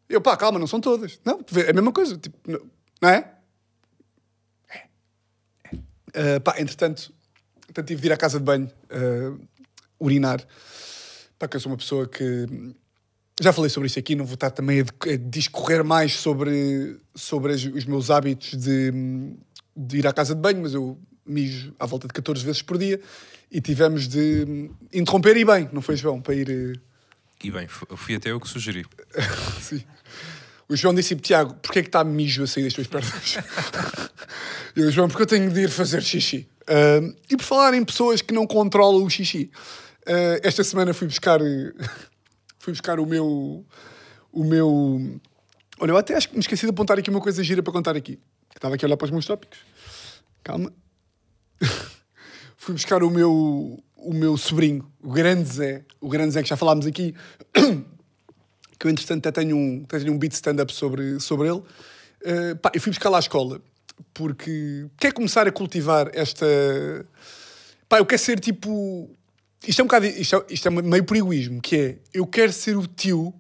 [0.10, 1.20] Eu, pá, calma, não são todas.
[1.24, 3.08] Não, é a mesma coisa, tipo, não?
[3.08, 3.41] É.
[6.14, 7.14] Ah, pá, entretanto,
[7.64, 9.38] entretanto, tive de ir à casa de banho ah,
[10.00, 10.46] urinar.
[11.40, 12.46] Pá, que eu sou uma pessoa que.
[13.42, 14.86] Já falei sobre isto aqui, não vou estar também a
[15.18, 18.92] discorrer mais sobre, sobre as- os meus hábitos de,
[19.76, 22.78] de ir à casa de banho, mas eu mijo à volta de 14 vezes por
[22.78, 23.02] dia
[23.52, 26.22] e tivemos de interromper e bem, não foi, João?
[26.22, 26.50] Para ir.
[26.52, 26.74] eh,
[27.44, 28.86] E bem, fu- fui até eu que sugeri.
[29.60, 29.84] Sim.
[30.72, 33.38] O João disse-me, Tiago, porquê é que está mijo a sair das tuas pernas?
[34.74, 36.48] eu, João, porque eu tenho de ir fazer xixi.
[36.66, 39.52] Ah, e por falar em pessoas que não controlam o xixi,
[40.08, 41.42] ah, esta semana fui buscar,
[42.58, 43.66] fui buscar o meu,
[44.32, 45.20] o meu...
[45.78, 47.98] Olha, eu até acho que me esqueci de apontar aqui uma coisa gira para contar
[47.98, 48.16] aqui.
[48.50, 49.60] Que Estava aqui a olhar para os meus tópicos.
[50.42, 50.72] Calma.
[52.56, 56.56] fui buscar o meu, o meu sobrinho, o grande Zé, o grande Zé que já
[56.56, 57.14] falámos aqui,
[58.82, 61.60] que eu entretanto até tenho um, tenho um beat stand-up sobre, sobre ele.
[61.60, 63.62] Uh, pá, eu fui buscar lá à escola
[64.12, 66.48] porque quer começar a cultivar esta.
[67.88, 69.08] Pá, eu quero ser tipo.
[69.68, 70.08] Isto é um bocado.
[70.08, 73.32] Isto é, isto é meio por egoísmo, que é eu quero ser o tio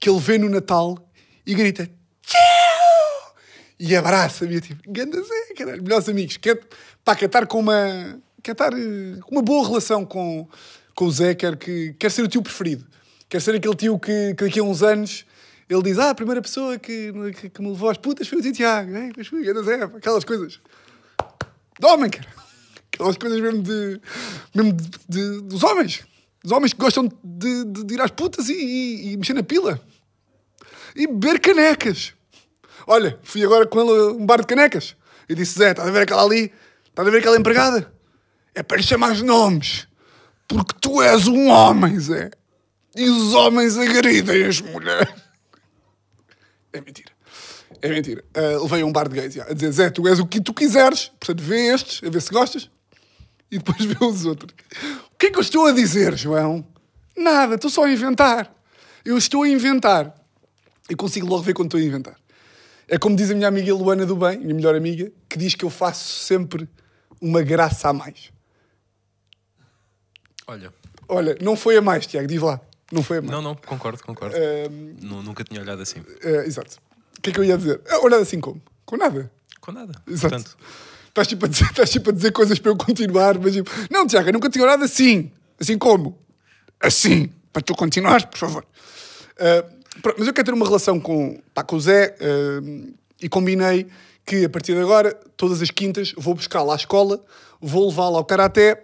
[0.00, 0.98] que ele vê no Natal
[1.46, 2.40] e grita tio!
[3.78, 6.36] E abraça-me, eu tipo, ganda Zé, caralho, melhores amigos.
[6.38, 6.60] Quer,
[7.04, 8.20] pá, quer estar com uma.
[8.42, 10.48] Quer estar eh, com uma boa relação com,
[10.92, 12.84] com o Zé, quer, que, quer ser o tio preferido.
[13.32, 15.24] Quer ser aquele tio que, que daqui a uns anos
[15.66, 18.42] ele diz: Ah, a primeira pessoa que, que, que me levou às putas foi o
[18.42, 18.94] tio Tiago.
[18.94, 20.60] Ei, pois foi, ganda Zé, aquelas coisas.
[21.80, 22.28] De homem, cara.
[22.92, 23.98] Aquelas coisas mesmo de.
[24.54, 26.04] mesmo de, de- dos homens.
[26.44, 29.42] Dos homens que gostam de, de- de ir às putas e, e- e mexer na
[29.42, 29.80] pila.
[30.94, 32.12] E beber canecas.
[32.86, 34.94] Olha, fui agora com ele a um bar de canecas.
[35.26, 36.52] E disse: Zé, estás a ver aquela ali?
[36.86, 37.90] Estás a ver aquela empregada?
[38.54, 39.88] É para lhe chamar os nomes.
[40.46, 42.30] Porque tu és um homem, Zé.
[42.94, 45.14] E os homens agridem as mulheres.
[46.72, 47.12] É mentira.
[47.80, 48.24] É mentira.
[48.34, 50.40] Ah, levei a um bar de gays já, a dizer: Zé, tu és o que
[50.40, 51.10] tu quiseres.
[51.20, 52.70] Portanto, vê estes, a ver se gostas.
[53.50, 54.52] E depois vê os outros.
[55.12, 56.66] O que é que eu estou a dizer, João?
[57.16, 58.54] Nada, estou só a inventar.
[59.04, 60.14] Eu estou a inventar.
[60.88, 62.16] E consigo logo ver quando estou a inventar.
[62.88, 65.64] É como diz a minha amiga Luana do Bem, minha melhor amiga, que diz que
[65.64, 66.68] eu faço sempre
[67.20, 68.30] uma graça a mais.
[70.46, 70.72] Olha,
[71.08, 72.58] Olha, não foi a mais, Tiago, diz lá.
[72.92, 73.32] Não foi a mais.
[73.32, 74.36] não, não, concordo, concordo.
[75.00, 76.00] Nu- Nunca tinha olhado assim.
[76.22, 76.76] eh, exato.
[77.18, 77.80] O que é que eu ia dizer?
[77.88, 78.60] Ah, Olhar assim como?
[78.84, 79.30] Com nada.
[79.60, 79.92] Com nada.
[80.06, 80.34] Exato.
[80.34, 80.56] Portanto,
[81.08, 84.06] Estás tipo, a dizer, estás tipo a dizer coisas para eu continuar, mas tipo, não,
[84.06, 85.30] Tiago, eu nunca tinha orado assim.
[85.60, 86.18] Assim como?
[86.80, 87.30] Assim.
[87.52, 88.66] Para tu continuares, por favor.
[89.38, 89.64] Ah,
[90.00, 92.14] pronto, mas eu quero ter uma relação com, pá, com o Zé.
[92.20, 93.86] ah, e combinei
[94.26, 97.22] que a partir de agora, todas as quintas, vou buscá-la à escola,
[97.60, 98.82] vou levá-la ao karaté,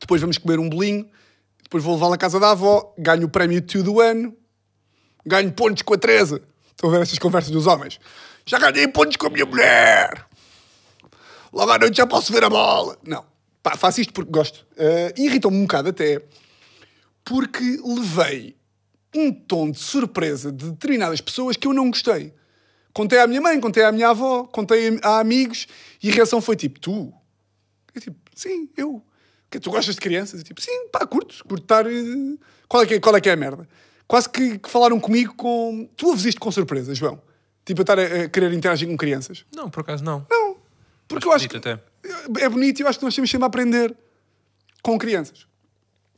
[0.00, 1.08] depois vamos comer um bolinho,
[1.66, 4.32] depois vou levá-la à casa da avó, ganho o prémio tio do ano,
[5.24, 6.40] ganho pontos com a Teresa.
[6.70, 7.98] Estão a ver estas conversas dos homens?
[8.46, 10.26] Já ganhei pontos com a minha mulher!
[11.52, 12.96] Logo à noite já posso ver a bola!
[13.04, 13.24] Não,
[13.62, 14.64] pá, faço isto porque gosto.
[14.72, 16.22] Uh, Irritam-me um bocado até,
[17.24, 18.56] porque levei
[19.12, 22.32] um tom de surpresa de determinadas pessoas que eu não gostei.
[22.94, 25.66] Contei à minha mãe, contei à minha avó, contei a amigos
[26.00, 27.12] e a reação foi tipo, tu?
[27.92, 29.02] Eu tipo, sim, eu.
[29.50, 30.40] Que tu gostas de crianças?
[30.40, 31.86] Eu tipo, sim, pá, curto, curto estar...
[31.86, 32.36] eh,
[32.68, 33.68] Qual é que é, qual é, que é a merda?
[34.08, 35.88] Quase que, que falaram comigo com...
[35.96, 37.20] Tu ouves isto com surpresa, João?
[37.64, 39.44] Tipo, a estar a, a querer interagir com crianças?
[39.54, 40.26] Não, por acaso não.
[40.30, 40.56] Não,
[41.08, 41.58] porque Acho eu acho que...
[41.58, 42.44] bonito até.
[42.44, 43.96] É bonito e eu acho que nós temos sempre a aprender
[44.82, 45.46] com crianças.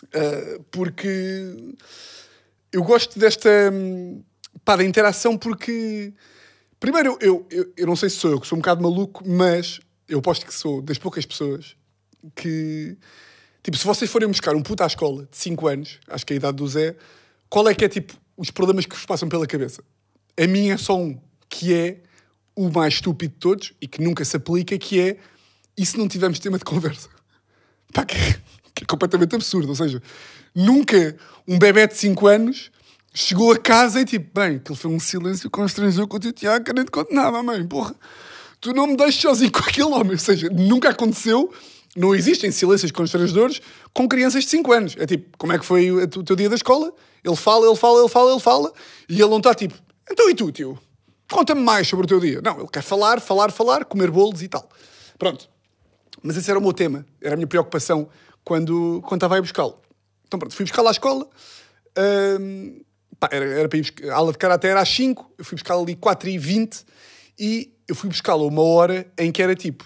[0.05, 1.75] Uh, porque
[2.71, 4.23] eu gosto desta hum,
[4.64, 6.12] pá, da interação porque
[6.79, 9.81] primeiro eu, eu, eu não sei se sou eu que sou um bocado maluco, mas
[10.09, 11.75] eu aposto que sou das poucas pessoas
[12.35, 12.97] que
[13.63, 16.37] tipo, se vocês forem buscar um puto à escola de 5 anos, acho que é
[16.37, 16.97] a idade do Zé,
[17.49, 19.83] qual é que é tipo os problemas que vos passam pela cabeça?
[20.39, 21.99] A minha é só um, que é
[22.55, 25.17] o mais estúpido de todos e que nunca se aplica, que é
[25.77, 27.09] e se não tivermos tema de conversa?
[27.95, 28.17] Pá, que,
[28.75, 29.69] que é completamente absurdo.
[29.69, 30.03] Ou seja,
[30.55, 32.71] nunca um bebê de 5 anos
[33.15, 36.65] chegou a casa e tipo, bem, aquilo foi um silêncio constrangedor com o teu Tiago,
[36.65, 37.95] que nem te conto nada, mãe, porra.
[38.61, 40.13] Tu não me deixes sozinho com aquele homem.
[40.13, 41.53] Ou seja, nunca aconteceu,
[41.96, 43.61] não existem silêncios constrangedores
[43.92, 44.96] com crianças de 5 anos.
[44.98, 46.92] É tipo, como é que foi o teu dia da escola?
[47.24, 48.72] Ele fala, ele fala, ele fala, ele fala,
[49.09, 49.74] e ele não está tipo,
[50.11, 50.79] então e tu, tio?
[51.31, 52.40] Conta-me mais sobre o teu dia.
[52.42, 54.68] Não, ele quer falar, falar, falar, comer bolos e tal.
[55.18, 55.48] Pronto.
[56.22, 58.09] Mas esse era o meu tema, era a minha preocupação
[58.44, 59.79] quando, quando estava a ir buscá-lo.
[60.27, 61.29] Então pronto, fui buscá-lo à escola.
[62.40, 62.81] hum,
[63.18, 65.57] pá, era, era para ir buscar, a aula de karaté era às 5, eu fui
[65.57, 66.85] buscá-lo ali 4 e 20
[67.38, 69.85] e eu fui buscá-lo uma hora em que era tipo,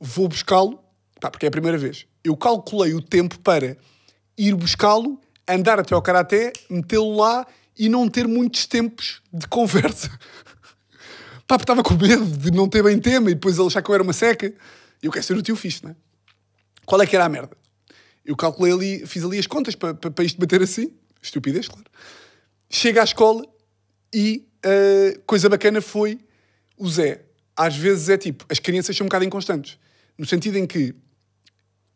[0.00, 0.83] vou buscá-lo,
[1.24, 2.06] pá, porque é a primeira vez.
[2.22, 3.78] Eu calculei o tempo para
[4.36, 7.46] ir buscá-lo, andar até ao karaté, metê-lo lá
[7.78, 10.10] e não ter muitos tempos de conversa.
[11.46, 13.90] Pá, porque estava com medo de não ter bem tema e depois ele achar que
[13.90, 14.52] eu era uma seca.
[15.02, 15.96] Eu quero ser o tio fixe, não é?
[16.86, 17.56] Qual é que era a merda?
[18.24, 20.92] Eu calculei ali, fiz ali as contas para, para, para isto bater assim.
[21.22, 21.84] Estupidez, claro.
[22.70, 23.44] Chega à escola
[24.12, 26.18] e a coisa bacana foi
[26.78, 27.24] o Zé.
[27.56, 29.78] Às vezes é tipo, as crianças são um bocado inconstantes.
[30.16, 30.94] No sentido em que,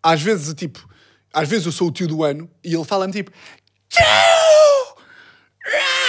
[0.02, 0.88] às vezes, tipo,
[1.32, 3.30] às vezes eu sou o tio do ano e ele fala-me tipo,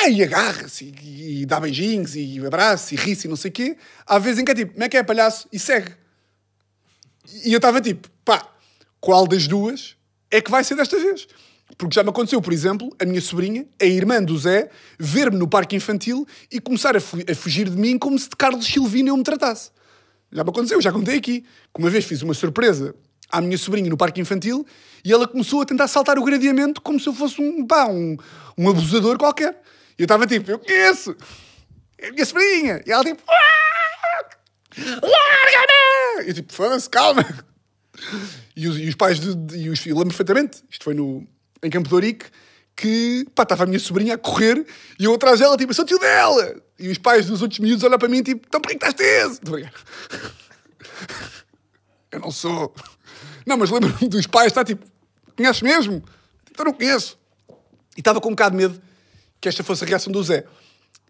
[0.10, 3.78] e agarra-se e, e dá beijinhos e abraça e ri-se e não sei o quê.
[4.06, 5.47] Há vezes em que é tipo, como é que é palhaço?
[5.52, 5.91] E segue.
[7.45, 8.47] E eu estava tipo, pá,
[8.99, 9.95] qual das duas
[10.32, 11.28] é que vai ser desta vez?
[11.78, 15.47] Porque já me aconteceu, por exemplo, a minha sobrinha, a irmã do Zé, ver-me no
[15.47, 19.17] parque infantil e começar a, a fugir de mim como se de Carlos Silvino eu
[19.17, 19.71] me tratasse.
[20.32, 21.41] Já me aconteceu, já contei aqui.
[21.41, 22.95] Que uma vez fiz uma surpresa
[23.31, 24.65] à minha sobrinha no parque infantil
[25.03, 28.17] e ela começou a tentar saltar o gradeamento como se eu fosse um, pá, um,
[28.57, 29.61] um abusador qualquer.
[29.97, 31.15] E eu estava tipo, eu conheço!
[31.97, 32.81] É a minha sobrinha!
[32.85, 34.29] E ela tipo, "Ah!
[34.77, 36.27] larga-me!
[36.29, 37.25] Eu tipo, foda-se, calma!
[38.55, 41.27] E os, e os pais, de, de- e os, eu lembro perfeitamente, isto foi no,
[41.61, 42.25] em Campo de Ourique,
[42.75, 44.65] que pá, estava a minha sobrinha a correr
[44.97, 46.55] e eu atrás dela, tipo, eu sou tio dela!
[46.79, 49.41] E os pais dos outros miúdos olham para mim, tipo, então porquê que estás teso?
[52.11, 52.73] Eu não sou.
[53.49, 54.85] Não, mas lembro-me dos pais, está tipo,
[55.35, 56.03] conheces mesmo?
[56.51, 57.17] Então não conheço.
[57.97, 58.79] E estava com um bocado de medo
[59.41, 60.45] que esta fosse a reação do Zé.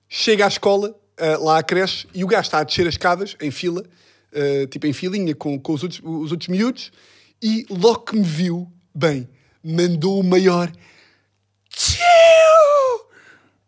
[0.08, 3.36] Chega à escola, ah, lá à creche, e o gajo está a descer as escadas,
[3.42, 3.84] em fila,
[4.34, 6.94] ah, tipo em filinha, com, com os, outros, os outros miúdos,
[7.42, 9.28] e logo que me viu, bem,
[9.62, 10.72] mandou o maior!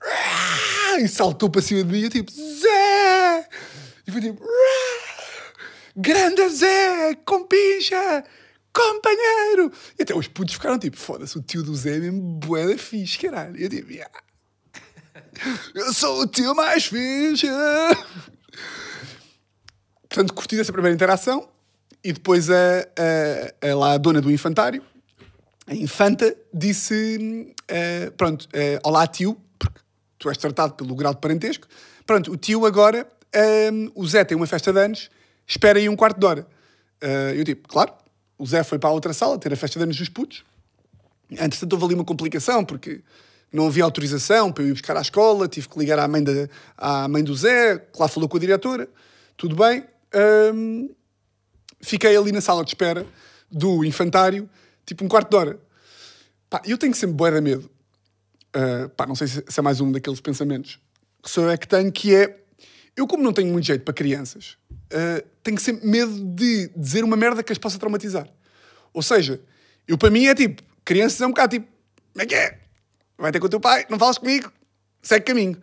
[0.01, 0.99] Ah!
[1.01, 3.49] E saltou para cima de mim, eu tipo, Zé!
[4.07, 5.01] E foi tipo, "Ah!
[5.95, 8.23] grande Zé, compincha,
[8.73, 9.71] companheiro!
[9.97, 12.77] E até os putos ficaram tipo, foda-se, o tio do Zé é mesmo bué da
[12.77, 13.57] fixe, caralho.
[13.57, 14.11] E eu tipo, "Yeah.
[15.75, 17.47] eu sou o tio mais fixe!
[20.09, 21.47] Portanto, curti essa primeira interação
[22.03, 22.53] e depois a,
[23.63, 24.83] a, a, lá a dona do infantário,
[25.67, 29.79] a infanta, disse: eh, Pronto, eh, olá tio, porque
[30.17, 31.67] tu és tratado pelo grau de parentesco.
[32.05, 35.09] Pronto, o tio agora, ehm, o Zé tem uma festa de anos,
[35.47, 36.47] espera aí um quarto de hora.
[36.99, 37.93] Eh, eu tipo, claro,
[38.41, 40.43] o Zé foi para a outra sala ter a festa de anos dos putos.
[41.29, 43.01] Entretanto, houve ali uma complicação, porque
[43.53, 46.49] não havia autorização para eu ir buscar à escola, tive que ligar à mãe, da,
[46.75, 48.89] à mãe do Zé, que lá falou com a diretora,
[49.37, 49.85] tudo bem.
[50.55, 50.89] Hum,
[51.81, 53.05] fiquei ali na sala de espera
[53.51, 54.49] do infantário,
[54.87, 55.59] tipo um quarto de hora.
[56.49, 57.69] Pá, eu tenho sempre de medo.
[58.55, 60.79] Uh, pá, não sei se, se é mais um daqueles pensamentos
[61.21, 62.40] que sou eu é que tenho, que é...
[62.95, 67.15] Eu, como não tenho muito jeito para crianças, uh, tenho sempre medo de dizer uma
[67.15, 68.27] merda que as possa traumatizar.
[68.93, 69.41] Ou seja,
[69.87, 71.67] eu para mim é tipo, crianças é um bocado tipo,
[72.13, 72.59] como é que é?
[73.17, 74.51] Vai ter com o teu pai, não falas comigo,
[75.01, 75.57] segue caminho.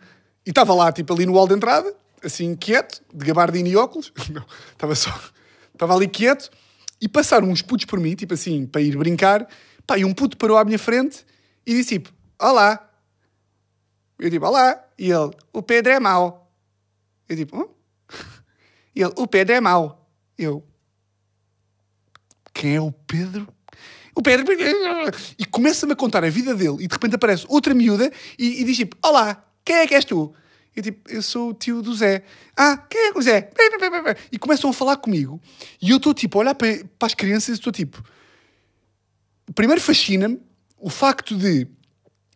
[0.45, 4.11] E estava lá, tipo, ali no hall de entrada, assim, quieto, de gabardina e óculos.
[4.31, 5.13] Não, estava só...
[5.79, 6.49] Estava ali quieto
[6.99, 9.47] e passaram uns putos por mim, tipo assim, para ir brincar.
[9.87, 11.25] Pá, e um puto parou à minha frente
[11.65, 12.85] e disse tipo, olá.
[14.19, 14.83] Eu tipo, olá.
[14.97, 16.48] E ele, o Pedro é mau.
[17.29, 17.67] Eu tipo, hã?
[18.95, 20.11] Ele, o Pedro é mau.
[20.37, 20.67] Eu,
[22.53, 23.47] quem é o Pedro?
[24.15, 24.45] O Pedro.
[25.37, 28.63] E começa-me a contar a vida dele e de repente aparece outra miúda e, e
[28.65, 30.33] diz tipo, olá, quem é que és tu?
[30.75, 32.23] Eu tipo, eu sou o tio do Zé.
[32.55, 33.49] Ah, quem é o Zé?
[34.31, 35.39] E começam a falar comigo.
[35.81, 38.03] E eu estou tipo, a olhar para, para as crianças e estou tipo.
[39.55, 40.41] Primeiro fascina-me
[40.77, 41.67] o facto de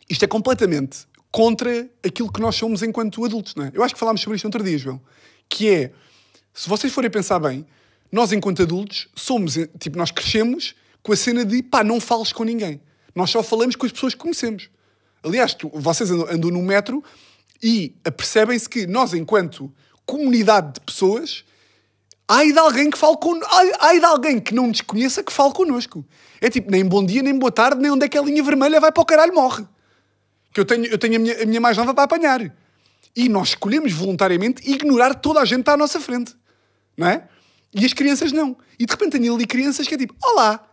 [0.09, 3.71] isto é completamente contra aquilo que nós somos enquanto adultos, não é?
[3.73, 5.01] Eu acho que falámos sobre isto outro dia, João.
[5.49, 5.91] Que é,
[6.53, 7.65] se vocês forem pensar bem,
[8.11, 12.43] nós enquanto adultos somos, tipo, nós crescemos com a cena de pá, não fales com
[12.43, 12.79] ninguém.
[13.15, 14.69] Nós só falamos com as pessoas que conhecemos.
[15.23, 17.03] Aliás, tu, vocês andam, andam no metro
[17.63, 19.73] e apercebem-se que nós, enquanto
[20.05, 21.43] comunidade de pessoas,
[22.27, 23.39] há de alguém que fale con...
[23.79, 26.05] há de alguém que não nos conheça que fale connosco.
[26.39, 28.79] É tipo, nem bom dia, nem boa tarde, nem onde é que a linha vermelha
[28.79, 29.65] vai para o caralho morre.
[30.53, 32.53] Que eu tenho, eu tenho a, minha, a minha mais nova para apanhar.
[33.15, 36.35] E nós escolhemos voluntariamente ignorar toda a gente que está à nossa frente.
[36.95, 37.27] Não é?
[37.73, 38.55] E as crianças não.
[38.79, 40.63] E de repente tenho ali crianças que é tipo, olá,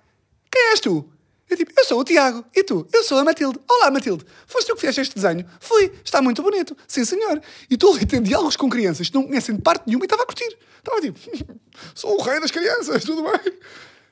[0.50, 1.10] quem és tu?
[1.48, 2.44] Eu tipo, eu sou o Tiago.
[2.54, 2.86] E tu?
[2.92, 3.58] Eu sou a Matilde.
[3.68, 4.24] Olá, Matilde.
[4.46, 5.44] Foste tu que fizeste este desenho?
[5.58, 5.92] Fui.
[6.04, 6.76] Está muito bonito.
[6.86, 7.42] Sim, senhor.
[7.68, 10.22] E estou ali tendo diálogos com crianças que não conhecem de parte nenhuma e estava
[10.22, 10.56] a curtir.
[10.78, 11.18] Estava tipo,
[11.94, 13.52] sou o rei das crianças, tudo bem.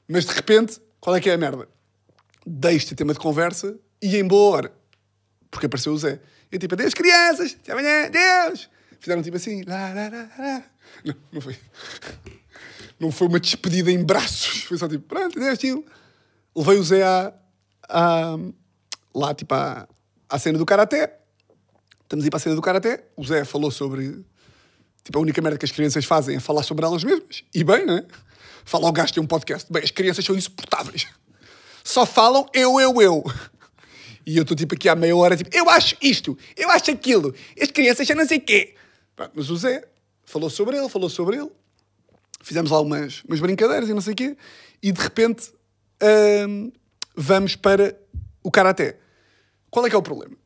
[0.08, 1.68] Mas de repente, qual é que é a merda?
[2.44, 4.72] Deixo-te tema de conversa e embora.
[5.50, 6.20] Porque apareceu o Zé.
[6.50, 8.68] Eu tipo, adeus crianças, até amanhã, adeus.
[9.00, 10.64] Fizeram tipo assim, lá, lá, lá, lá.
[11.04, 11.56] Não, não foi.
[12.98, 14.64] Não foi uma despedida em braços.
[14.64, 15.84] Foi só tipo, pronto, adeus, tio
[16.58, 17.32] levei o Zé à,
[17.88, 18.36] à,
[19.14, 19.88] lá, tipo, à,
[20.28, 21.18] à cena do Karaté.
[22.02, 23.04] Estamos a ir para a cena do Karaté.
[23.16, 24.24] O Zé falou sobre...
[25.04, 27.44] Tipo, a única merda que as crianças fazem é falar sobre elas mesmas.
[27.54, 28.04] E bem, não é?
[28.64, 29.72] Fala ao gajo tem um podcast.
[29.72, 31.06] Bem, as crianças são insuportáveis.
[31.84, 33.24] Só falam eu, eu, eu.
[34.28, 37.34] E eu estou tipo aqui há meia hora, tipo, eu acho isto, eu acho aquilo,
[37.58, 38.74] as crianças já não sei quê.
[39.34, 39.82] Mas o Zé
[40.22, 41.50] falou sobre ele, falou sobre ele.
[42.42, 44.36] Fizemos lá umas, umas brincadeiras e não sei o quê.
[44.82, 45.50] E de repente
[47.16, 47.98] vamos para
[48.42, 48.98] o Karaté.
[49.70, 50.36] Qual é que é o problema?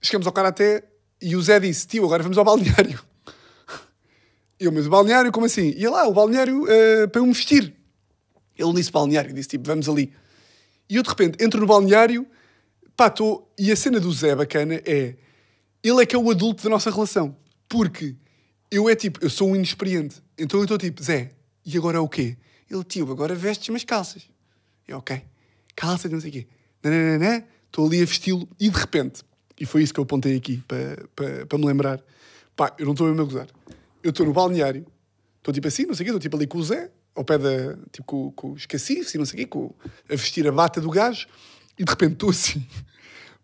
[0.00, 0.84] Chegamos ao Karaté
[1.20, 3.02] e o Zé disse, tio, agora vamos ao balneário.
[4.60, 5.74] Eu, mas o balneário, como assim?
[5.76, 7.74] E lá, o balneário uh, para eu me vestir.
[8.56, 10.12] Ele disse balneário, disse tipo, vamos ali.
[10.88, 12.26] E eu de repente entro no balneário,
[12.98, 13.46] pá, tô...
[13.56, 15.14] e a cena do Zé bacana é,
[15.84, 17.36] ele é que é o adulto da nossa relação.
[17.68, 18.16] Porque
[18.70, 20.20] eu é tipo, eu sou um inexperiente.
[20.36, 21.30] Então eu estou tipo, Zé,
[21.64, 22.36] e agora é o quê?
[22.68, 24.28] Ele, tio, agora vestes umas calças.
[24.86, 25.22] Eu, ok,
[25.76, 26.46] calça, não sei o quê.
[27.66, 29.22] Estou ali a vesti-lo e de repente,
[29.60, 32.02] e foi isso que eu apontei aqui para, para, para me lembrar,
[32.56, 33.48] pá, eu não estou mesmo a gozar.
[34.02, 34.84] Eu estou no balneário,
[35.38, 37.38] estou tipo assim, não sei o quê, estou tipo ali com o Zé, ao pé
[37.38, 39.74] da, tipo com, com os cacifes e não sei o quê, com,
[40.10, 41.28] a vestir a bata do gajo,
[41.78, 42.66] e de repente estou assim,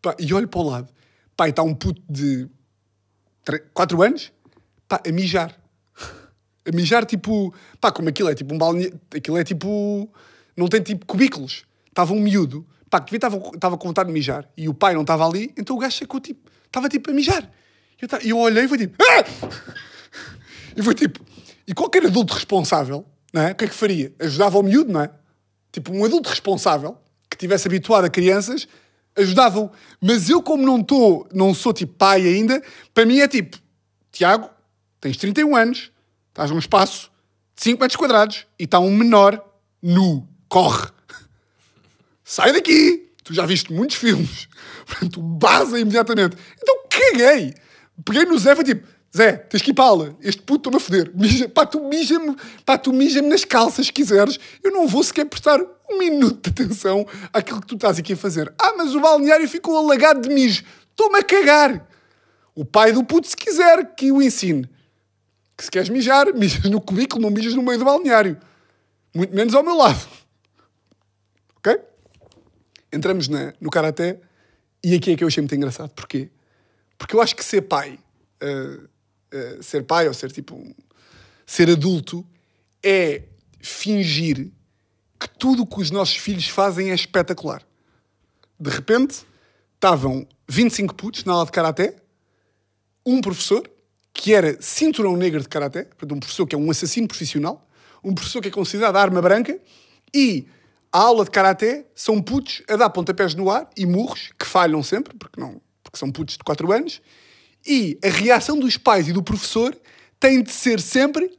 [0.03, 0.89] pá, e olho para o lado,
[1.37, 2.49] pá, e está um puto de
[3.73, 4.33] 4 anos,
[4.89, 5.59] pá, a mijar.
[6.67, 10.11] A mijar, tipo, pá, como aquilo é tipo um balneário, aquilo é tipo
[10.57, 11.65] não tem tipo cubículos.
[11.89, 15.03] Estava um miúdo, pá, que estava, estava com vontade de mijar e o pai não
[15.03, 17.51] estava ali, então o gajo sacou tipo, estava tipo a mijar.
[18.01, 19.25] E eu, eu olhei e foi tipo, ah!
[20.77, 21.25] E foi tipo,
[21.67, 23.53] e qualquer adulto responsável, não é?
[23.53, 24.13] o que é que faria?
[24.19, 25.11] Ajudava o miúdo, não é?
[25.71, 26.99] Tipo, um adulto responsável
[27.37, 28.69] que tivesse habituado a crianças,
[29.17, 29.71] ajudava-o.
[30.01, 32.63] Mas eu, como não estou, não sou tipo pai ainda,
[32.93, 33.59] para mim é tipo,
[34.11, 34.49] Tiago,
[35.01, 35.91] tens 31 anos,
[36.29, 37.11] estás num espaço
[37.57, 39.43] de 5 metros quadrados e está um menor
[39.83, 40.89] nu corre.
[42.25, 43.11] Sai daqui!
[43.23, 44.49] Tu já viste muitos filmes.
[45.11, 46.37] Tu baza imediatamente.
[46.63, 47.55] Então caguei.
[48.05, 50.17] Peguei no Zé e tipo, Zé, tens que ir para aula.
[50.21, 51.13] Este puto está-me a foder.
[51.15, 52.37] Mija, pá, tu mija-me
[52.93, 54.39] mija-me nas calças se quiseres.
[54.63, 55.61] Eu não vou sequer prestar
[55.91, 58.53] minuto de atenção àquilo que tu estás aqui a fazer.
[58.59, 60.65] Ah, mas o balneário ficou alagado de mijo.
[60.91, 61.89] Estou-me a cagar.
[62.55, 64.69] O pai do puto, se quiser, que o ensine.
[65.57, 68.39] Que se queres mijar, mijas no cubículo, não mijas no meio do balneário.
[69.15, 70.09] Muito menos ao meu lado.
[71.57, 71.81] Ok?
[72.93, 74.21] Entramos na, no Karaté
[74.83, 75.91] e aqui é que eu achei muito engraçado.
[75.91, 76.31] Porquê?
[76.99, 77.99] Porque eu acho que ser pai,
[78.43, 80.75] uh, uh, ser pai ou ser tipo um,
[81.47, 82.25] ser adulto
[82.83, 83.23] é
[83.61, 84.51] fingir
[85.25, 87.63] que tudo o que os nossos filhos fazem é espetacular.
[88.61, 89.25] De repente,
[89.75, 91.97] estavam 25 putos na aula de Karaté,
[93.07, 93.69] um professor
[94.13, 97.67] que era cinturão negro de karaté, um professor que é um assassino profissional,
[98.03, 99.59] um professor que é considerado arma branca,
[100.15, 100.47] e
[100.93, 104.83] a aula de karaté são putos a dar pontapés no ar e murros, que falham
[104.83, 107.03] sempre, porque, não, porque são putos de 4 anos,
[107.67, 109.77] e a reação dos pais e do professor
[110.21, 111.37] tem de ser sempre.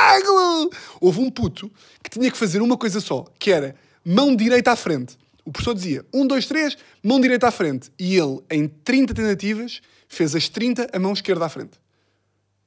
[0.00, 0.70] "Ei, ei, Que espetáculo!
[1.00, 1.70] Houve um puto
[2.02, 3.74] que tinha que fazer uma coisa só, que era
[4.04, 5.18] mão direita à frente.
[5.44, 7.90] O professor dizia 1, 2, 3, mão direita à frente.
[7.98, 11.72] E ele, em 30 tentativas, fez as 30 a mão esquerda à frente.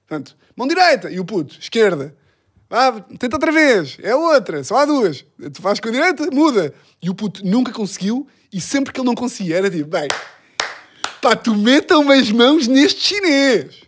[0.07, 2.15] Portanto, mão direita e o puto, esquerda.
[2.69, 5.23] Ah, tenta outra vez, é outra, só há duas.
[5.53, 6.73] Tu fazes com a direita, muda.
[7.01, 10.07] E o puto nunca conseguiu e sempre que ele não conseguia era tipo, bem,
[11.21, 13.84] pá, tu metam as mãos neste chinês.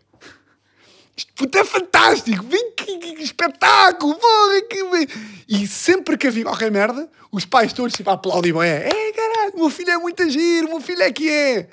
[1.17, 5.45] Isto é fantástico, vem que, que- que espetáculo, porra, que.
[5.47, 9.69] E sempre que havia qualquer merda, os pais todos tipo aplaudiam, é, é caralho, meu
[9.69, 11.69] filho é muito agir, meu filho é que é.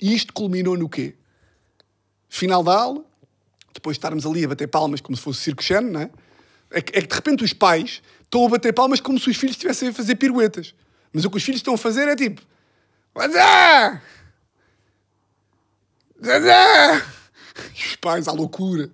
[0.00, 1.14] E isto culminou no quê?
[2.28, 3.04] Final da aula,
[3.72, 6.10] depois de estarmos ali a bater palmas como se fosse circo Xeno, não é?
[6.72, 9.36] É que, é que de repente os pais estão a bater palmas como se os
[9.36, 10.74] filhos estivessem a fazer piruetas.
[11.12, 12.42] Mas o que os filhos estão a fazer é tipo:
[13.16, 14.02] Zazá!
[16.24, 17.06] Zazá!
[17.74, 18.90] E os pais à loucura.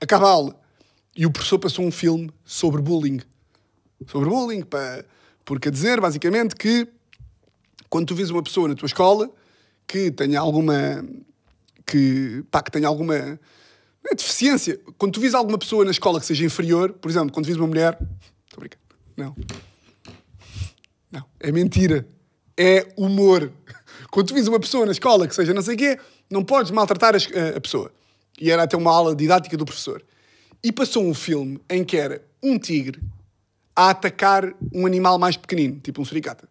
[0.00, 0.60] Acaba a aula.
[1.16, 3.20] E o professor passou um filme sobre bullying.
[4.06, 5.04] Sobre bullying, pá.
[5.44, 6.88] Porque a dizer, basicamente, que
[7.88, 9.30] quando tu vês uma pessoa na tua escola
[9.86, 11.04] que tenha alguma
[11.86, 13.38] que, pá, que tenha alguma
[14.08, 17.46] é deficiência, quando tu vês alguma pessoa na escola que seja inferior, por exemplo, quando
[17.46, 17.98] vês uma mulher,
[18.44, 18.84] estou brincando,
[19.16, 19.34] não,
[21.10, 22.06] não, é mentira,
[22.56, 23.52] é humor.
[24.10, 25.98] Quando tu vês uma pessoa na escola que seja não sei o quê,
[26.30, 27.18] não podes maltratar a,
[27.56, 27.92] a- pessoa.
[28.40, 30.04] E era até uma aula didática do professor.
[30.62, 33.00] E passou um filme em que era um tigre
[33.74, 36.48] a atacar um animal mais pequenino, tipo um suricata.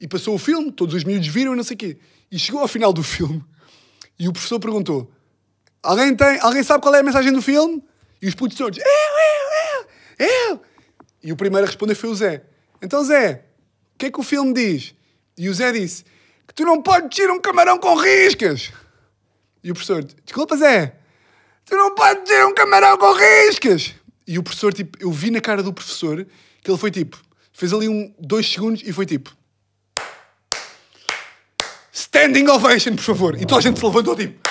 [0.00, 1.98] E passou o filme, todos os miúdos viram e não sei o quê.
[2.30, 3.42] E chegou ao final do filme
[4.18, 5.10] e o professor perguntou:
[5.82, 7.82] Alguém, tem, alguém sabe qual é a mensagem do filme?
[8.20, 10.60] E os putos todos: Eu, eu, eu, eu.
[11.22, 12.42] E o primeiro a responder foi o Zé.
[12.82, 13.44] Então, Zé,
[13.94, 14.94] o que é que o filme diz?
[15.36, 16.04] E o Zé disse:
[16.56, 18.72] tu não podes tirar um camarão com riscas.
[19.62, 20.96] E o professor: Desculpa, Zé,
[21.64, 23.94] tu não podes tirar um camarão com riscas.
[24.26, 26.26] E o professor, tipo, eu vi na cara do professor
[26.62, 27.20] que ele foi tipo:
[27.52, 29.36] Fez ali um, dois segundos e foi tipo.
[31.92, 33.40] Standing ovation, por favor.
[33.40, 34.48] E toda a gente se levantou tipo.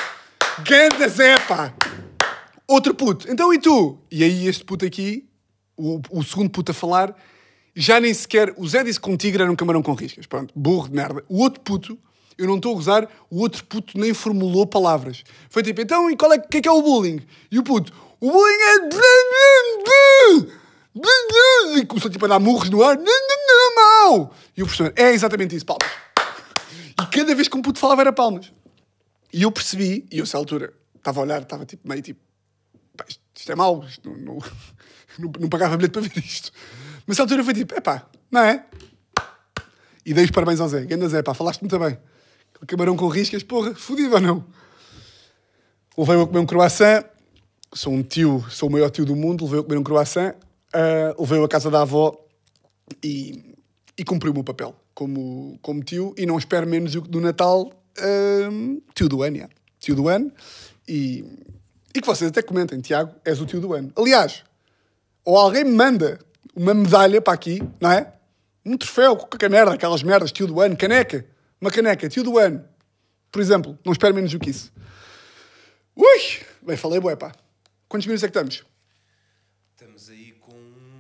[0.63, 1.73] Ganda Zé, pá.
[2.67, 3.29] Outro puto.
[3.29, 3.99] Então e tu?
[4.09, 5.27] E aí este puto aqui,
[5.75, 7.15] o, o segundo puto a falar,
[7.75, 8.53] já nem sequer...
[8.57, 10.25] O Zé disse que um tigre era um camarão com riscas.
[10.25, 11.23] Pronto, burro de merda.
[11.27, 11.97] O outro puto,
[12.37, 15.23] eu não estou a gozar, o outro puto nem formulou palavras.
[15.49, 17.21] Foi tipo, então e qual é, que é que é o bullying?
[17.51, 18.75] E o puto, o bullying é...
[21.77, 22.97] E começou tipo a dar murros no ar.
[22.97, 24.33] Não, mau.
[24.55, 25.89] E o professor, é exatamente isso, palmas.
[27.01, 28.51] E cada vez que um puto falava era palmas.
[29.33, 32.19] E eu percebi, e eu, nessa altura, estava a olhar, estava tipo, meio tipo,
[33.35, 34.37] isto é mau, isto não, não,
[35.19, 36.51] não, não pagava bilhete para ver isto.
[37.05, 38.65] Mas nessa altura foi tipo, epá, não é?
[40.05, 40.85] E dei os parabéns ao Zé.
[40.85, 41.97] Ganda Zé, pá, falaste muito bem.
[42.67, 44.45] Camarão com riscas, porra, fodido ou não?
[45.97, 47.03] Levei-o a comer um croissant.
[47.73, 49.43] Sou um tio, sou o maior tio do mundo.
[49.43, 50.33] Levei-o a comer um croissant.
[50.73, 52.15] Uh, levei-o à casa da avó
[53.03, 53.55] e,
[53.97, 56.13] e cumpri o meu papel como, como tio.
[56.17, 57.71] E não espero menos do que do Natal,
[58.51, 59.53] um, tio do ano, yeah.
[59.79, 60.31] tio do ano.
[60.87, 61.23] E,
[61.93, 63.91] e que vocês até comentem, Tiago, és o tio do ano.
[63.95, 64.43] Aliás,
[65.23, 66.19] ou alguém me manda
[66.55, 68.13] uma medalha para aqui, não é?
[68.65, 71.25] Um troféu, qualquer merda, aquelas merdas, tio do ano, caneca,
[71.61, 72.63] uma caneca, tio do ano.
[73.31, 74.71] Por exemplo, não espero menos do que isso.
[75.95, 76.19] Ui!
[76.65, 77.31] Bem, falei, bué, pá.
[77.87, 78.65] Quantos minutos é que estamos?
[79.73, 80.53] Estamos aí com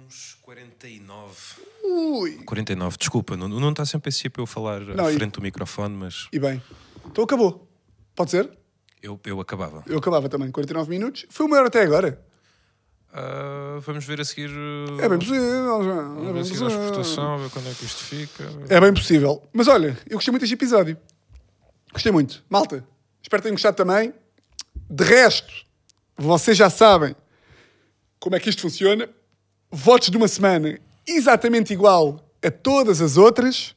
[0.05, 1.35] uns 49.
[1.83, 2.43] Ui!
[2.43, 5.41] 49, desculpa, não, não está sempre esse para eu falar Não, à e- frente do
[5.41, 6.61] microfone, mas E bem.
[7.05, 7.67] Então acabou.
[8.15, 8.49] Pode ser?
[9.01, 9.83] eu, eu acabava.
[9.87, 11.25] Eu acabava também, 49 minutos.
[11.29, 12.24] Foi o maior até agora.
[13.17, 14.49] Ah, vamos ver a seguir.
[14.49, 15.83] uh, É bem possível.
[15.85, 15.91] já.
[15.91, 16.83] É Vamos ver bem a seguir a possível.
[16.85, 18.43] exportação, ver quando é que isto fica.
[18.67, 19.41] É bem possível.
[19.53, 20.97] Mas olha, eu gostei muito deste episódio.
[21.93, 22.43] Gostei muito.
[22.49, 22.85] Malta,
[23.23, 24.13] espero que tenham gostado também.
[24.89, 25.53] De resto,
[26.17, 27.15] vocês já sabem
[28.19, 29.07] como é que isto funciona.
[29.71, 33.73] Votos de uma semana exatamente igual a todas as outras.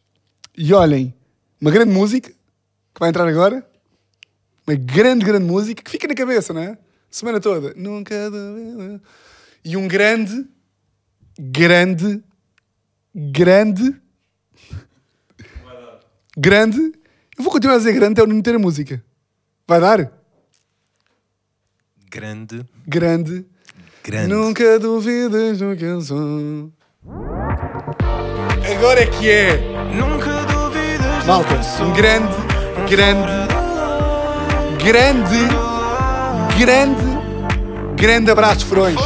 [0.57, 1.15] E olhem,
[1.61, 3.65] uma grande música que vai entrar agora.
[4.67, 6.77] Uma grande, grande música que fica na cabeça, não é?
[7.11, 7.73] Semana toda.
[7.75, 8.15] Nunca.
[9.65, 10.47] E um grande,
[11.39, 12.23] grande,
[13.15, 13.95] grande
[16.39, 16.79] grande.
[17.37, 19.03] Eu vou continuar a dizer grande até eu não ter a música.
[19.67, 20.13] Vai dar?
[22.11, 23.45] Grande, Grande.
[24.03, 24.29] grande.
[24.29, 26.73] Nunca duvidas do que eu sou.
[28.77, 29.57] Agora é que é.
[29.95, 31.55] Nunca duvidas Malta,
[31.85, 32.35] um grande,
[32.89, 33.49] grande,
[34.83, 35.68] grande,
[36.59, 37.01] grande,
[37.95, 38.97] grande abraço, Furões.